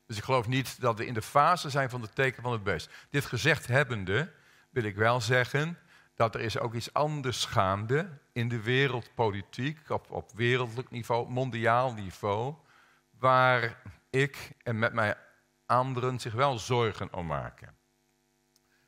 Dus 0.06 0.18
ik 0.18 0.24
geloof 0.24 0.48
niet 0.48 0.82
dat 0.82 0.98
we 0.98 1.06
in 1.06 1.14
de 1.14 1.22
fase 1.22 1.70
zijn 1.70 1.90
van 1.90 2.02
het 2.02 2.16
teken 2.16 2.44
van 2.44 2.52
het 2.52 2.64
beest. 2.64 2.90
Dit 3.10 3.26
gezegd 3.26 3.68
hebbende 3.68 4.32
wil 4.70 4.84
ik 4.84 4.96
wel 4.96 5.22
zeggen 5.22 5.78
dat 6.16 6.36
er 6.36 6.42
is 6.42 6.60
ook 6.60 6.74
iets 6.74 6.94
anders 6.94 7.46
gaande 7.46 8.10
in 8.32 8.50
de 8.50 8.62
wereldpolitiek, 8.62 9.90
op, 9.90 10.12
op 10.12 10.32
wereldlijk 10.36 10.90
niveau, 10.90 11.30
mondiaal 11.30 11.94
niveau, 11.94 12.56
waar 13.20 13.82
ik 14.10 14.52
en 14.64 14.80
met 14.80 14.94
mij 14.94 15.18
anderen 15.66 16.20
zich 16.20 16.34
wel 16.34 16.60
zorgen 16.60 17.14
om 17.14 17.26
maken. 17.26 17.76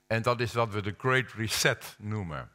En 0.08 0.22
dat 0.22 0.40
is 0.40 0.54
wat 0.54 0.70
we 0.70 0.82
de 0.82 0.96
Great 0.98 1.32
Reset 1.32 1.96
noemen. 2.00 2.50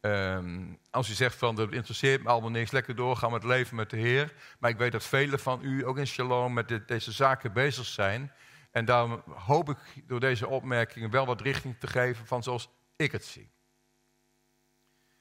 Um, 0.00 0.78
als 0.90 1.10
u 1.10 1.12
zegt 1.12 1.36
van 1.36 1.54
dat 1.54 1.72
interesseert 1.72 2.22
me 2.22 2.28
allemaal 2.28 2.50
niks, 2.50 2.70
lekker 2.70 2.96
doorgaan 2.96 3.32
met 3.32 3.44
leven 3.44 3.76
met 3.76 3.90
de 3.90 3.96
Heer. 3.96 4.32
Maar 4.58 4.70
ik 4.70 4.76
weet 4.76 4.92
dat 4.92 5.04
velen 5.04 5.38
van 5.38 5.64
u 5.64 5.86
ook 5.86 5.98
in 5.98 6.06
Shalom 6.06 6.52
met 6.52 6.80
deze 6.86 7.12
zaken 7.12 7.52
bezig 7.52 7.86
zijn. 7.86 8.32
En 8.70 8.84
daarom 8.84 9.22
hoop 9.26 9.68
ik 9.68 9.78
door 10.06 10.20
deze 10.20 10.48
opmerkingen 10.48 11.10
wel 11.10 11.26
wat 11.26 11.40
richting 11.40 11.76
te 11.78 11.86
geven 11.86 12.26
van 12.26 12.42
zoals 12.42 12.68
ik 12.96 13.12
het 13.12 13.24
zie. 13.24 13.50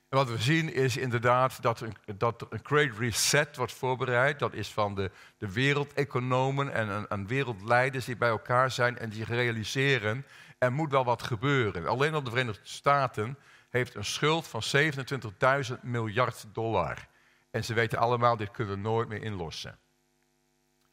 En 0.09 0.17
wat 0.17 0.29
we 0.29 0.37
zien 0.37 0.73
is 0.73 0.97
inderdaad 0.97 1.61
dat, 1.61 1.81
een, 1.81 1.95
dat 2.17 2.45
een 2.49 2.59
great 2.63 2.97
reset 2.97 3.55
wordt 3.55 3.73
voorbereid. 3.73 4.39
Dat 4.39 4.53
is 4.53 4.69
van 4.69 4.95
de, 4.95 5.11
de 5.37 5.51
wereldeconomen 5.51 6.73
en, 6.73 7.09
en, 7.09 7.27
wereldleiders 7.27 8.05
die 8.05 8.17
bij 8.17 8.29
elkaar 8.29 8.71
zijn 8.71 8.97
en 8.97 9.09
die 9.09 9.23
realiseren, 9.23 10.25
er 10.57 10.71
moet 10.71 10.91
wel 10.91 11.05
wat 11.05 11.23
gebeuren. 11.23 11.87
Alleen 11.87 12.13
al 12.13 12.23
de 12.23 12.29
Verenigde 12.29 12.67
Staten 12.67 13.37
heeft 13.69 13.95
een 13.95 14.05
schuld 14.05 14.47
van 14.47 14.61
27.000 15.71 15.79
miljard 15.81 16.45
dollar. 16.53 17.07
En 17.51 17.63
ze 17.63 17.73
weten 17.73 17.99
allemaal, 17.99 18.37
dit 18.37 18.51
kunnen 18.51 18.75
we 18.75 18.81
nooit 18.81 19.07
meer 19.07 19.23
inlossen. 19.23 19.79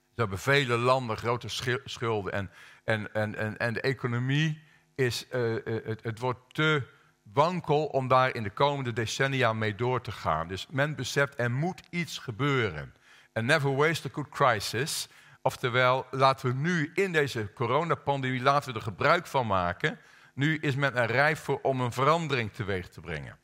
Ze 0.09 0.21
hebben 0.21 0.39
vele 0.39 0.77
landen 0.77 1.17
grote 1.17 1.49
schulden 1.85 2.33
en, 2.33 2.51
en, 2.85 3.15
en, 3.15 3.59
en, 3.59 3.73
de 3.73 3.81
economie 3.81 4.63
is, 4.95 5.27
uh, 5.33 5.57
het, 5.65 6.03
het 6.03 6.19
wordt 6.19 6.55
te 6.55 6.95
wankel 7.33 7.85
om 7.87 8.09
daar 8.09 8.35
in 8.35 8.43
de 8.43 8.51
komende 8.51 8.93
decennia 8.93 9.53
mee 9.53 9.75
door 9.75 10.01
te 10.01 10.13
gaan. 10.13 10.49
Dus 10.49 10.67
men 10.71 10.95
beseft, 10.95 11.39
er 11.39 11.51
moet 11.51 11.83
iets 11.91 12.19
gebeuren. 12.19 12.95
And 13.33 13.47
never 13.47 13.75
waste 13.75 14.09
a 14.09 14.11
good 14.13 14.29
crisis. 14.29 15.09
Oftewel, 15.43 16.07
laten 16.11 16.49
we 16.49 16.55
nu 16.55 16.91
in 16.95 17.13
deze 17.13 17.53
coronapandemie, 17.53 18.43
laten 18.43 18.73
we 18.73 18.79
er 18.79 18.85
gebruik 18.85 19.27
van 19.27 19.47
maken. 19.47 19.99
Nu 20.35 20.59
is 20.59 20.75
men 20.75 20.95
er 20.95 21.11
rijp 21.11 21.37
voor 21.37 21.61
om 21.63 21.81
een 21.81 21.93
verandering 21.93 22.53
teweeg 22.53 22.89
te 22.89 23.01
brengen. 23.01 23.39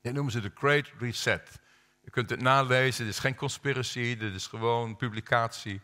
Dit 0.00 0.12
noemen 0.12 0.32
ze 0.32 0.40
de 0.40 0.52
Great 0.54 0.92
Reset. 0.98 1.60
Je 2.00 2.10
kunt 2.10 2.30
het 2.30 2.40
nalezen, 2.40 3.04
dit 3.04 3.14
is 3.14 3.20
geen 3.20 3.34
conspiracy, 3.34 4.16
dit 4.16 4.34
is 4.34 4.46
gewoon 4.46 4.96
publicatie. 4.96 5.80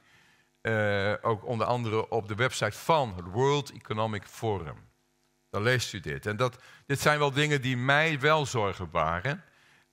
Uh, 0.62 1.15
ook 1.23 1.47
onder 1.47 1.67
andere 1.67 2.09
op 2.09 2.29
de 2.29 2.35
website 2.35 2.79
van 2.79 3.15
het 3.17 3.25
World 3.25 3.73
Economic 3.73 4.23
Forum. 4.25 4.77
Dan 5.53 5.62
leest 5.62 5.93
u 5.93 6.01
dit. 6.01 6.27
En 6.27 6.37
dat, 6.37 6.62
dit 6.87 7.01
zijn 7.01 7.19
wel 7.19 7.33
dingen 7.33 7.62
die 7.62 7.77
mij 7.77 8.21
wel 8.21 8.47
zorgen 8.47 8.91
baren. 8.91 9.45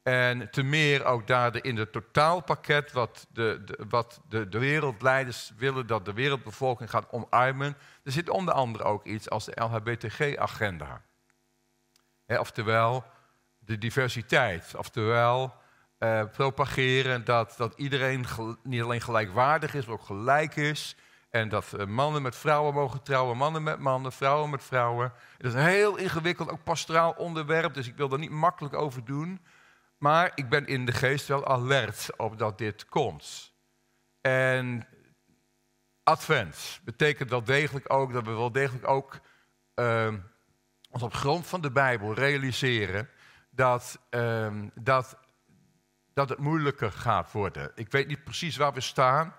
En 0.03 0.49
te 0.49 0.63
meer 0.63 1.05
ook 1.05 1.27
daar 1.27 1.63
in 1.63 1.77
het 1.77 1.91
totaalpakket 1.91 2.91
wat, 2.91 3.27
de, 3.29 3.61
de, 3.65 3.85
wat 3.89 4.21
de, 4.29 4.49
wereldleiders 4.49 5.51
willen 5.57 5.87
dat 5.87 6.05
de 6.05 6.13
wereldbevolking 6.13 6.89
gaat 6.89 7.11
omarmen. 7.11 7.77
Er 8.03 8.11
zit 8.11 8.29
onder 8.29 8.53
andere 8.53 8.83
ook 8.83 9.05
iets 9.05 9.29
als 9.29 9.45
de 9.45 9.61
LHBTG-agenda. 9.61 11.01
Oftewel 12.27 13.03
de 13.59 13.77
diversiteit. 13.77 14.75
Oftewel 14.75 15.53
eh, 15.97 16.23
propageren 16.31 17.25
dat, 17.25 17.53
dat 17.57 17.73
iedereen 17.75 18.25
niet 18.63 18.81
alleen 18.81 19.01
gelijkwaardig 19.01 19.73
is, 19.73 19.85
maar 19.85 19.95
ook 19.95 20.05
gelijk 20.05 20.55
is. 20.55 20.95
En 21.29 21.49
dat 21.49 21.73
eh, 21.73 21.85
mannen 21.85 22.21
met 22.21 22.35
vrouwen 22.35 22.73
mogen 22.73 23.03
trouwen, 23.03 23.37
mannen 23.37 23.63
met 23.63 23.79
mannen, 23.79 24.11
vrouwen 24.11 24.49
met 24.49 24.63
vrouwen. 24.63 25.13
Het 25.37 25.45
is 25.45 25.53
een 25.53 25.65
heel 25.65 25.97
ingewikkeld, 25.97 26.49
ook 26.49 26.63
pastoraal 26.63 27.11
onderwerp, 27.11 27.73
dus 27.73 27.87
ik 27.87 27.95
wil 27.95 28.11
er 28.11 28.19
niet 28.19 28.29
makkelijk 28.29 28.73
over 28.73 29.05
doen. 29.05 29.41
Maar 29.97 30.31
ik 30.35 30.49
ben 30.49 30.67
in 30.67 30.85
de 30.85 30.91
geest 30.91 31.27
wel 31.27 31.47
alert 31.47 32.09
op 32.17 32.37
dat 32.37 32.57
dit 32.57 32.85
komt. 32.85 33.53
En 34.21 34.87
advent 36.03 36.79
betekent 36.83 37.29
wel 37.29 37.43
degelijk 37.43 37.93
ook 37.93 38.13
dat 38.13 38.25
we 38.25 38.31
wel 38.31 38.51
degelijk 38.51 38.87
ook 38.87 39.19
uh, 39.75 40.13
ons 40.89 41.03
op 41.03 41.13
grond 41.13 41.47
van 41.47 41.61
de 41.61 41.71
Bijbel 41.71 42.13
realiseren 42.13 43.09
dat, 43.49 43.99
uh, 44.11 44.53
dat, 44.75 45.17
dat 46.13 46.29
het 46.29 46.39
moeilijker 46.39 46.91
gaat 46.91 47.31
worden. 47.31 47.71
Ik 47.75 47.91
weet 47.91 48.07
niet 48.07 48.23
precies 48.23 48.57
waar 48.57 48.73
we 48.73 48.81
staan. 48.81 49.35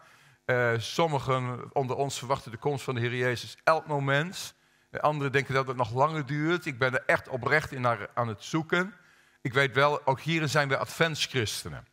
Uh, 0.51 0.73
sommigen 0.79 1.71
onder 1.73 1.97
ons 1.97 2.19
verwachten 2.19 2.51
de 2.51 2.57
komst 2.57 2.85
van 2.85 2.95
de 2.95 3.01
Heer 3.01 3.17
Jezus 3.17 3.57
elk 3.65 3.87
moment. 3.87 4.55
Anderen 5.01 5.33
denken 5.33 5.55
dat 5.55 5.67
het 5.67 5.77
nog 5.77 5.93
langer 5.93 6.27
duurt. 6.27 6.67
Ik 6.67 6.79
ben 6.79 6.95
er 6.95 7.03
echt 7.07 7.29
oprecht 7.29 7.73
in 7.73 7.81
naar, 7.81 8.11
aan 8.15 8.29
het 8.29 8.45
zoeken. 8.45 8.95
Ik 9.43 9.53
weet 9.53 9.75
wel, 9.75 10.07
ook 10.07 10.21
hierin 10.21 10.49
zijn 10.49 10.69
we 10.69 10.77
adventschristenen. 10.77 11.87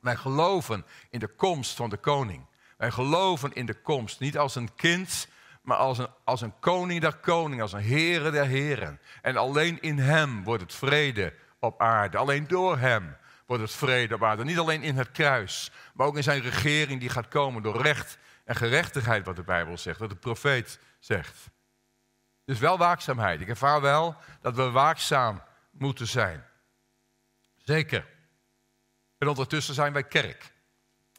Wij 0.00 0.16
geloven 0.16 0.84
in 1.10 1.18
de 1.18 1.26
komst 1.28 1.76
van 1.76 1.90
de 1.90 1.96
koning. 1.96 2.46
Wij 2.76 2.90
geloven 2.90 3.52
in 3.52 3.66
de 3.66 3.80
komst, 3.80 4.20
niet 4.20 4.38
als 4.38 4.54
een 4.54 4.74
kind, 4.74 5.28
maar 5.62 5.76
als 5.76 5.98
een, 5.98 6.08
als 6.24 6.40
een 6.40 6.58
koning 6.58 7.00
der 7.00 7.16
koningen, 7.16 7.62
als 7.62 7.72
een 7.72 7.84
here 7.84 8.30
der 8.30 8.46
heren. 8.46 9.00
En 9.22 9.36
alleen 9.36 9.80
in 9.80 9.98
hem 9.98 10.44
wordt 10.44 10.62
het 10.62 10.74
vrede 10.74 11.34
op 11.58 11.80
aarde. 11.80 12.18
Alleen 12.18 12.46
door 12.46 12.78
hem 12.78 13.16
wordt 13.58 13.70
het 13.70 13.80
vrede 13.80 14.14
op 14.14 14.24
aarde. 14.24 14.44
Niet 14.44 14.58
alleen 14.58 14.82
in 14.82 14.96
het 14.96 15.10
kruis, 15.10 15.70
maar 15.94 16.06
ook 16.06 16.16
in 16.16 16.22
zijn 16.22 16.40
regering 16.40 17.00
die 17.00 17.08
gaat 17.08 17.28
komen 17.28 17.62
door 17.62 17.82
recht 17.82 18.18
en 18.44 18.56
gerechtigheid, 18.56 19.24
wat 19.24 19.36
de 19.36 19.42
Bijbel 19.42 19.78
zegt, 19.78 19.98
wat 19.98 20.08
de 20.08 20.16
profeet 20.16 20.78
zegt. 20.98 21.50
Dus 22.44 22.58
wel 22.58 22.78
waakzaamheid. 22.78 23.40
Ik 23.40 23.48
ervaar 23.48 23.80
wel 23.80 24.16
dat 24.40 24.54
we 24.54 24.70
waakzaam 24.70 25.42
moeten 25.70 26.06
zijn. 26.06 26.44
Zeker. 27.56 28.06
En 29.18 29.28
ondertussen 29.28 29.74
zijn 29.74 29.92
wij 29.92 30.04
kerk. 30.04 30.52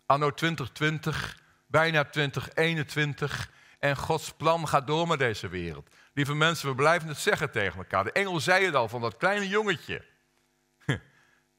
Anno 0.06 0.32
2020, 0.32 1.40
bijna 1.68 2.04
2021. 2.04 3.50
En 3.80 3.98
Gods 3.98 4.32
plan 4.32 4.68
gaat 4.68 4.88
door 4.88 5.08
met 5.08 5.20
deze 5.20 5.48
wereld. 5.48 5.90
Lieve 6.14 6.34
mensen, 6.34 6.70
we 6.70 6.76
blijven 6.76 7.08
het 7.08 7.18
zeggen 7.18 7.52
tegen 7.52 7.78
elkaar. 7.78 8.04
De 8.04 8.12
engel 8.12 8.40
zei 8.40 8.66
het 8.66 8.76
al 8.76 8.88
van 8.88 9.02
dat 9.02 9.18
kleine 9.18 9.48
jongetje. 9.48 10.12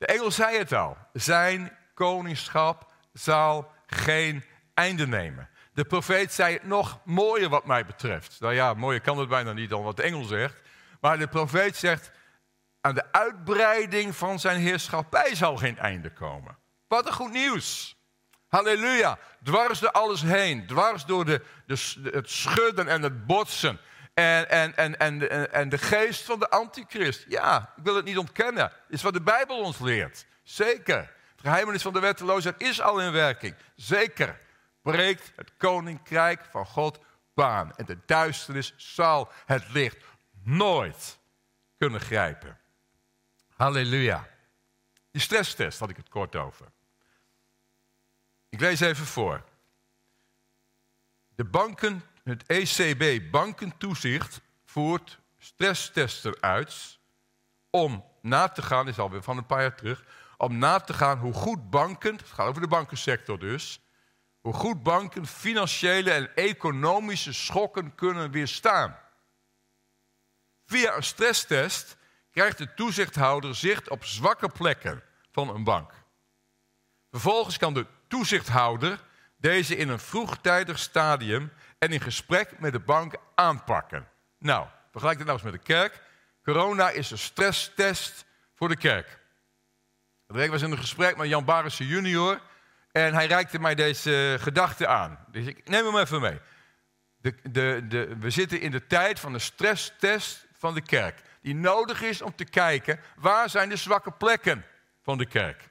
De 0.05 0.13
engel 0.13 0.31
zei 0.31 0.59
het 0.59 0.73
al. 0.73 0.97
Zijn 1.13 1.77
koningschap 1.95 2.93
zal 3.13 3.73
geen 3.87 4.45
einde 4.75 5.07
nemen. 5.07 5.49
De 5.73 5.85
profeet 5.85 6.33
zei 6.33 6.55
het 6.55 6.65
nog 6.65 7.01
mooier 7.05 7.49
wat 7.49 7.67
mij 7.67 7.87
betreft. 7.87 8.41
Nou 8.41 8.55
ja, 8.55 8.75
mooier 8.75 9.01
kan 9.01 9.19
het 9.19 9.29
bijna 9.29 9.53
niet 9.53 9.71
dan 9.71 9.83
wat 9.83 9.97
de 9.97 10.03
engel 10.03 10.25
zegt. 10.25 10.61
Maar 11.01 11.19
de 11.19 11.27
profeet 11.27 11.77
zegt, 11.77 12.11
aan 12.81 12.95
de 12.95 13.13
uitbreiding 13.13 14.17
van 14.17 14.39
zijn 14.41 14.61
heerschappij 14.61 15.35
zal 15.35 15.57
geen 15.57 15.79
einde 15.79 16.13
komen. 16.13 16.57
Wat 16.89 17.07
een 17.07 17.13
goed 17.13 17.33
nieuws. 17.33 17.97
Halleluja. 18.49 19.19
Dwars 19.43 19.79
door 19.79 19.91
alles 19.91 20.23
heen. 20.23 20.67
Dwars 20.67 21.05
door 21.05 21.25
de, 21.25 21.43
de, 21.67 22.11
het 22.13 22.31
schudden 22.31 22.89
en 22.89 23.03
het 23.03 23.27
botsen. 23.27 23.81
En, 24.15 24.49
en, 24.49 24.77
en, 24.77 24.99
en, 24.99 25.53
en 25.53 25.69
de 25.69 25.79
geest 25.79 26.23
van 26.25 26.39
de 26.39 26.51
antichrist. 26.51 27.25
Ja, 27.29 27.73
ik 27.77 27.83
wil 27.83 27.97
het 27.97 28.05
niet 28.05 28.19
ontkennen. 28.19 28.73
is 28.89 29.03
wat 29.03 29.13
de 29.13 29.23
Bijbel 29.23 29.63
ons 29.63 29.79
leert. 29.79 30.27
Zeker. 30.43 30.99
Het 31.31 31.41
geheimenis 31.41 31.83
van 31.83 31.93
de 31.93 32.01
wetteloosheid 32.01 32.63
is 32.63 32.81
al 32.81 33.01
in 33.01 33.13
werking. 33.13 33.55
Zeker. 33.77 34.41
Breekt 34.83 35.33
het 35.37 35.53
koninkrijk 35.57 36.45
van 36.51 36.67
God 36.67 36.99
baan. 37.35 37.77
En 37.77 37.85
de 37.85 37.99
duisternis 38.07 38.75
zal 38.77 39.29
het 39.47 39.69
licht 39.69 40.05
nooit 40.43 41.19
kunnen 41.79 42.01
grijpen. 42.01 42.59
Halleluja. 43.57 44.29
Die 45.11 45.21
stresstest 45.23 45.79
had 45.79 45.91
ik 45.91 45.97
het 45.97 46.09
kort 46.09 46.37
over. 46.37 46.67
Ik 48.49 48.61
lees 48.61 48.81
even 48.81 49.07
voor. 49.07 49.45
De 51.35 51.45
banken, 51.45 52.03
het 52.25 52.47
ECB 52.47 53.31
bankentoezicht 53.31 54.41
voert 54.65 55.19
stresstesten 55.39 56.37
uit 56.41 56.99
om 57.71 58.05
na 58.21 58.49
te 58.49 58.63
gaan, 58.63 58.89
is 58.89 58.99
alweer 58.99 59.23
van 59.23 59.37
een 59.37 59.47
paar 59.47 59.61
jaar 59.61 59.77
terug, 59.77 60.05
om 60.37 60.59
na 60.59 60.81
te 60.81 60.93
gaan 60.93 61.19
hoe 61.19 61.33
goed 61.33 61.71
banken, 61.71 62.17
het 62.17 62.29
gaat 62.29 62.47
over 62.49 62.61
de 62.61 62.69
bankensector 62.69 63.39
dus, 63.39 63.81
hoe 64.41 64.53
goed 64.53 64.83
banken 64.83 65.27
financiële 65.27 66.11
en 66.11 66.35
economische 66.35 67.33
schokken 67.33 67.95
kunnen 67.95 68.31
weerstaan. 68.31 68.99
Via 70.67 70.97
een 70.97 71.03
stresstest 71.03 71.97
krijgt 72.31 72.59
de 72.59 72.75
toezichthouder 72.75 73.55
zicht 73.55 73.89
op 73.89 74.05
zwakke 74.05 74.49
plekken 74.49 75.03
van 75.33 75.49
een 75.49 75.65
bank. 75.65 75.93
Vervolgens 77.11 77.57
kan 77.57 77.75
de 77.75 77.87
toezichthouder 78.09 79.01
deze 79.45 79.77
in 79.77 79.89
een 79.89 79.99
vroegtijdig 79.99 80.79
stadium 80.79 81.53
en 81.79 81.93
in 81.93 82.01
gesprek 82.01 82.59
met 82.59 82.73
de 82.73 82.81
bank 82.81 83.15
aanpakken. 83.35 84.09
Nou, 84.39 84.67
vergelijk 84.91 85.19
dit 85.19 85.27
nou 85.27 85.39
eens 85.39 85.51
met 85.51 85.61
de 85.61 85.73
kerk. 85.73 86.03
Corona 86.43 86.91
is 86.91 87.11
een 87.11 87.19
stresstest 87.19 88.25
voor 88.55 88.69
de 88.69 88.77
kerk. 88.77 89.19
Ik 90.29 90.51
was 90.51 90.63
in 90.63 90.71
een 90.71 90.79
gesprek 90.79 91.17
met 91.17 91.29
Jan 91.29 91.45
Barissen 91.45 91.87
junior 91.87 92.41
en 92.93 93.15
hij 93.15 93.27
reikte 93.27 93.59
mij 93.59 93.75
deze 93.75 94.37
gedachte 94.41 94.87
aan. 94.87 95.25
Dus 95.31 95.47
ik 95.47 95.69
neem 95.69 95.85
hem 95.85 95.97
even 95.97 96.21
mee. 96.21 96.41
De, 97.17 97.35
de, 97.43 97.85
de, 97.89 98.17
we 98.17 98.31
zitten 98.31 98.61
in 98.61 98.71
de 98.71 98.87
tijd 98.87 99.21
van 99.21 99.33
de 99.33 99.39
stresstest 99.39 100.47
van 100.53 100.75
de 100.75 100.83
kerk 100.83 101.21
die 101.41 101.55
nodig 101.55 102.03
is 102.03 102.23
om 102.23 102.35
te 102.35 102.45
kijken 102.45 103.01
waar 103.17 103.51
zijn 103.51 103.69
de 103.69 103.77
zwakke 103.77 104.11
plekken 104.11 104.65
van 105.03 105.19
de 105.19 105.27
kerk. 105.27 105.69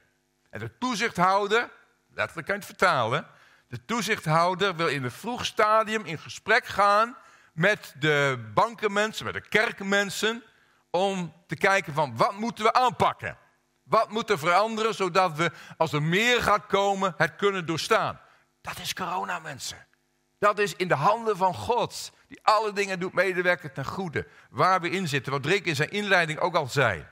En 0.50 0.60
de 0.60 0.78
toezichthouder, 0.78 1.70
letterlijk 2.08 2.46
kan 2.46 2.56
je 2.56 2.62
het 2.62 2.76
vertalen, 2.76 3.33
de 3.74 3.84
toezichthouder 3.84 4.76
wil 4.76 4.88
in 4.88 5.04
een 5.04 5.10
vroeg 5.10 5.44
stadium 5.44 6.04
in 6.04 6.18
gesprek 6.18 6.66
gaan 6.66 7.16
met 7.52 7.94
de 7.98 8.50
bankenmensen, 8.54 9.24
met 9.24 9.34
de 9.34 9.48
kerkmensen, 9.48 10.42
om 10.90 11.34
te 11.46 11.56
kijken 11.56 11.94
van 11.94 12.16
wat 12.16 12.36
moeten 12.36 12.64
we 12.64 12.72
aanpakken. 12.72 13.38
Wat 13.82 14.10
moet 14.10 14.30
er 14.30 14.38
veranderen 14.38 14.94
zodat 14.94 15.36
we, 15.36 15.50
als 15.76 15.92
er 15.92 16.02
meer 16.02 16.42
gaat 16.42 16.66
komen, 16.66 17.14
het 17.16 17.36
kunnen 17.36 17.66
doorstaan. 17.66 18.20
Dat 18.60 18.78
is 18.78 18.94
corona, 18.94 19.38
mensen. 19.38 19.86
Dat 20.38 20.58
is 20.58 20.76
in 20.76 20.88
de 20.88 20.94
handen 20.94 21.36
van 21.36 21.54
God 21.54 22.12
die 22.28 22.40
alle 22.42 22.72
dingen 22.72 23.00
doet 23.00 23.12
medewerken 23.12 23.72
ten 23.72 23.86
goede. 23.86 24.26
Waar 24.50 24.80
we 24.80 24.90
in 24.90 25.08
zitten, 25.08 25.32
wat 25.32 25.46
Rick 25.46 25.66
in 25.66 25.76
zijn 25.76 25.90
inleiding 25.90 26.38
ook 26.38 26.54
al 26.54 26.66
zei. 26.66 27.06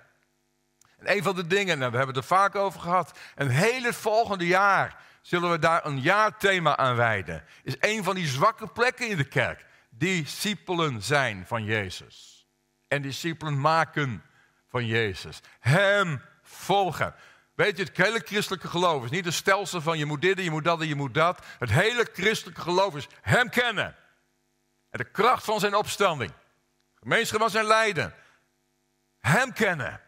En 0.98 1.16
een 1.16 1.22
van 1.22 1.34
de 1.34 1.46
dingen, 1.46 1.78
nou, 1.78 1.90
we 1.90 1.96
hebben 1.96 2.14
het 2.14 2.24
er 2.24 2.36
vaak 2.36 2.54
over 2.54 2.80
gehad, 2.80 3.18
een 3.34 3.48
hele 3.48 3.92
volgende 3.92 4.46
jaar 4.46 5.10
zullen 5.22 5.50
we 5.50 5.58
daar 5.58 5.86
een 5.86 6.00
jaarthema 6.00 6.76
aan 6.76 6.96
wijden. 6.96 7.44
Is 7.62 7.76
een 7.80 8.04
van 8.04 8.14
die 8.14 8.26
zwakke 8.26 8.66
plekken 8.66 9.08
in 9.08 9.16
de 9.16 9.24
kerk. 9.24 9.64
Discipelen 9.90 11.02
zijn 11.02 11.46
van 11.46 11.64
Jezus. 11.64 12.46
En 12.88 13.02
discipelen 13.02 13.60
maken 13.60 14.22
van 14.68 14.86
Jezus. 14.86 15.40
Hem 15.60 16.22
volgen. 16.42 17.14
Weet 17.54 17.76
je, 17.76 17.84
het 17.84 17.96
hele 17.96 18.22
christelijke 18.24 18.68
geloof 18.68 19.04
is 19.04 19.10
niet 19.10 19.26
een 19.26 19.32
stelsel 19.32 19.80
van 19.80 19.98
je 19.98 20.04
moet 20.04 20.20
dit 20.20 20.38
en 20.38 20.44
je 20.44 20.50
moet 20.50 20.64
dat 20.64 20.80
en 20.80 20.88
je 20.88 20.94
moet 20.94 21.14
dat. 21.14 21.44
Het 21.58 21.70
hele 21.70 22.08
christelijke 22.12 22.60
geloof 22.60 22.96
is 22.96 23.06
Hem 23.20 23.50
kennen. 23.50 23.96
En 24.90 24.98
de 24.98 25.10
kracht 25.10 25.44
van 25.44 25.60
zijn 25.60 25.74
opstanding. 25.74 26.32
Gemeenschap 26.94 27.40
van 27.40 27.50
zijn 27.50 27.66
lijden. 27.66 28.14
Hem 29.18 29.52
kennen. 29.52 30.00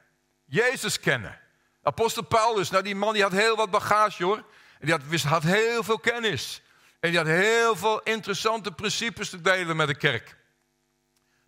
Jezus 0.44 1.00
kennen. 1.00 1.40
Apostel 1.82 2.22
Paulus, 2.22 2.70
nou 2.70 2.82
die 2.82 2.94
man 2.94 3.12
die 3.12 3.22
had 3.22 3.32
heel 3.32 3.56
wat 3.56 3.70
bagage 3.70 4.24
hoor. 4.24 4.44
En 4.78 4.86
die 4.86 4.94
had, 4.94 5.22
had 5.22 5.42
heel 5.42 5.82
veel 5.82 5.98
kennis. 5.98 6.62
En 7.00 7.10
die 7.10 7.18
had 7.18 7.28
heel 7.28 7.76
veel 7.76 8.02
interessante 8.02 8.72
principes 8.72 9.30
te 9.30 9.40
delen 9.40 9.76
met 9.76 9.86
de 9.86 9.96
kerk. 9.96 10.36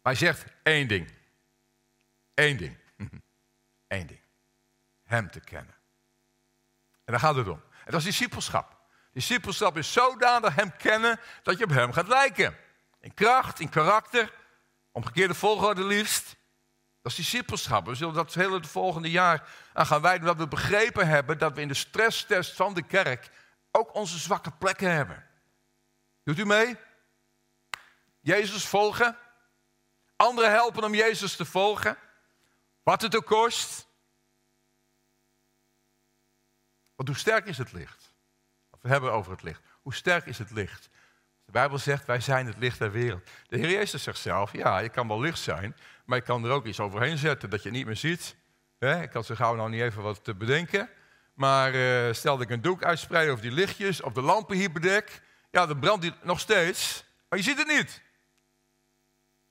Maar 0.03 0.13
hij 0.13 0.15
zegt 0.15 0.45
één 0.63 0.89
ding. 0.89 1.13
Eén 2.35 2.57
ding. 2.57 2.77
Eén 3.89 4.07
ding. 4.07 4.21
Hem 5.03 5.31
te 5.31 5.41
kennen. 5.41 5.75
En 7.05 7.13
daar 7.13 7.21
gaat 7.21 7.35
het 7.35 7.49
om. 7.49 7.63
En 7.85 7.93
dat 7.93 8.01
is 8.01 8.07
discipelschap. 8.07 8.77
Discipelschap 9.13 9.77
is 9.77 9.93
zodanig 9.93 10.55
hem 10.55 10.77
kennen 10.77 11.21
dat 11.43 11.59
je 11.59 11.65
op 11.65 11.71
hem 11.71 11.93
gaat 11.93 12.09
lijken. 12.09 12.57
In 13.01 13.15
kracht, 13.15 13.61
in 13.61 13.69
karakter, 13.69 14.33
omgekeerde 14.93 15.35
volgorde 15.35 15.85
liefst. 15.85 16.36
Dat 17.07 17.19
is 17.19 17.25
discipelschap. 17.25 17.87
We 17.87 17.95
zullen 17.95 18.15
dat 18.15 18.35
hele 18.35 18.55
het 18.55 18.67
volgende 18.67 19.11
jaar 19.11 19.49
aan 19.73 19.87
gaan 19.87 20.03
wijden. 20.03 20.27
Dat 20.27 20.37
we 20.37 20.49
begrepen 20.49 21.09
hebben 21.09 21.39
dat 21.39 21.55
we 21.55 21.61
in 21.61 21.69
de 21.69 21.75
stresstest 21.75 22.57
van 22.57 22.75
de 22.75 22.83
kerk 22.83 23.31
ook 23.71 23.95
onze 23.95 24.19
zwakke 24.19 24.51
plekken 24.51 24.91
hebben. 24.91 25.27
Doet 26.23 26.39
u 26.39 26.45
mee? 26.45 26.77
Jezus 28.21 28.67
volgen. 28.67 29.17
Anderen 30.17 30.51
helpen 30.51 30.85
om 30.85 30.95
Jezus 30.95 31.37
te 31.37 31.45
volgen. 31.45 31.97
Wat 32.83 33.03
het 33.03 33.17
ook 33.17 33.27
kost. 33.27 33.87
Want 36.95 37.09
hoe 37.09 37.19
sterk 37.19 37.47
is 37.47 37.59
het 37.59 37.73
licht? 37.73 38.15
we 38.81 38.89
hebben 38.89 39.13
over 39.13 39.33
het 39.33 39.43
licht. 39.43 39.63
Hoe 39.83 39.95
sterk 39.95 40.27
is 40.27 40.39
het 40.39 40.51
licht? 40.51 40.89
De 41.45 41.53
Bijbel 41.53 41.79
zegt, 41.79 42.07
wij 42.07 42.21
zijn 42.21 42.47
het 42.47 42.59
licht 42.59 42.79
der 42.79 42.91
wereld. 42.91 43.29
De 43.49 43.57
Heer 43.57 43.71
Jezus 43.71 44.03
zegt 44.03 44.19
zelf, 44.19 44.53
ja, 44.53 44.79
je 44.79 44.89
kan 44.89 45.09
wel 45.09 45.21
licht 45.21 45.39
zijn, 45.39 45.77
maar 46.07 46.19
je 46.19 46.25
kan 46.25 46.45
er 46.45 46.51
ook 46.51 46.65
iets 46.67 46.81
overheen 46.81 47.19
zetten 47.19 47.51
dat 47.51 47.63
je 47.63 47.69
het 47.69 47.77
niet 47.77 47.87
meer 47.87 47.97
ziet. 47.97 48.37
Ik 48.79 49.11
kan 49.11 49.25
zo 49.25 49.35
gauw 49.35 49.55
nou 49.55 49.71
niet 49.71 49.81
even 49.81 50.03
wat 50.03 50.25
te 50.25 50.35
bedenken. 50.35 50.89
Maar 51.35 51.75
uh, 51.75 52.13
stel 52.13 52.37
dat 52.37 52.47
ik 52.47 52.51
een 52.51 52.61
doek 52.61 52.85
uitspreid 52.85 53.29
over 53.29 53.43
die 53.43 53.53
lichtjes, 53.53 54.01
of 54.03 54.13
de 54.13 54.21
lampen 54.21 54.57
hier 54.57 54.73
bedek, 54.73 55.23
ja, 55.51 55.67
dan 55.67 55.81
brandt 55.81 56.03
die 56.03 56.13
nog 56.23 56.41
steeds, 56.41 57.05
maar 57.29 57.39
je 57.39 57.45
ziet 57.45 57.59
het 57.59 57.67
niet. 57.67 58.03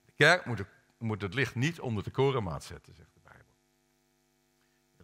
De 0.05 0.11
kerk 0.15 0.45
moet 0.45 0.57
het, 0.57 0.67
moet 0.97 1.21
het 1.21 1.33
licht 1.33 1.55
niet 1.55 1.79
onder 1.79 2.03
de 2.03 2.11
korenmaat 2.11 2.63
zetten, 2.63 2.95
zegt 2.95 3.13
de 3.13 3.19
Bijbel. 3.23 3.53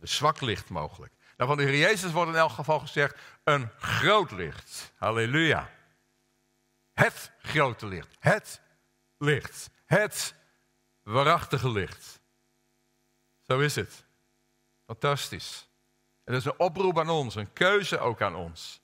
Is 0.01 0.15
zwak 0.15 0.41
licht 0.41 0.69
mogelijk. 0.69 1.13
Nou, 1.37 1.49
van 1.49 1.57
de 1.57 1.63
Heer 1.63 1.79
Jezus 1.79 2.11
wordt 2.11 2.31
in 2.31 2.37
elk 2.37 2.51
geval 2.51 2.79
gezegd 2.79 3.19
een 3.43 3.69
groot 3.77 4.31
licht. 4.31 4.93
Halleluja. 4.95 5.69
Het 6.93 7.31
grote 7.37 7.85
licht. 7.85 8.15
Het 8.19 8.61
licht. 9.17 9.69
Het 9.85 10.35
waarachtige 11.03 11.69
licht. 11.69 12.21
Zo 13.47 13.59
is 13.59 13.75
het. 13.75 14.05
Fantastisch. 14.85 15.69
En 16.23 16.33
dat 16.33 16.41
is 16.41 16.47
een 16.47 16.59
oproep 16.59 16.99
aan 16.99 17.09
ons, 17.09 17.35
een 17.35 17.53
keuze 17.53 17.99
ook 17.99 18.21
aan 18.21 18.35
ons. 18.35 18.81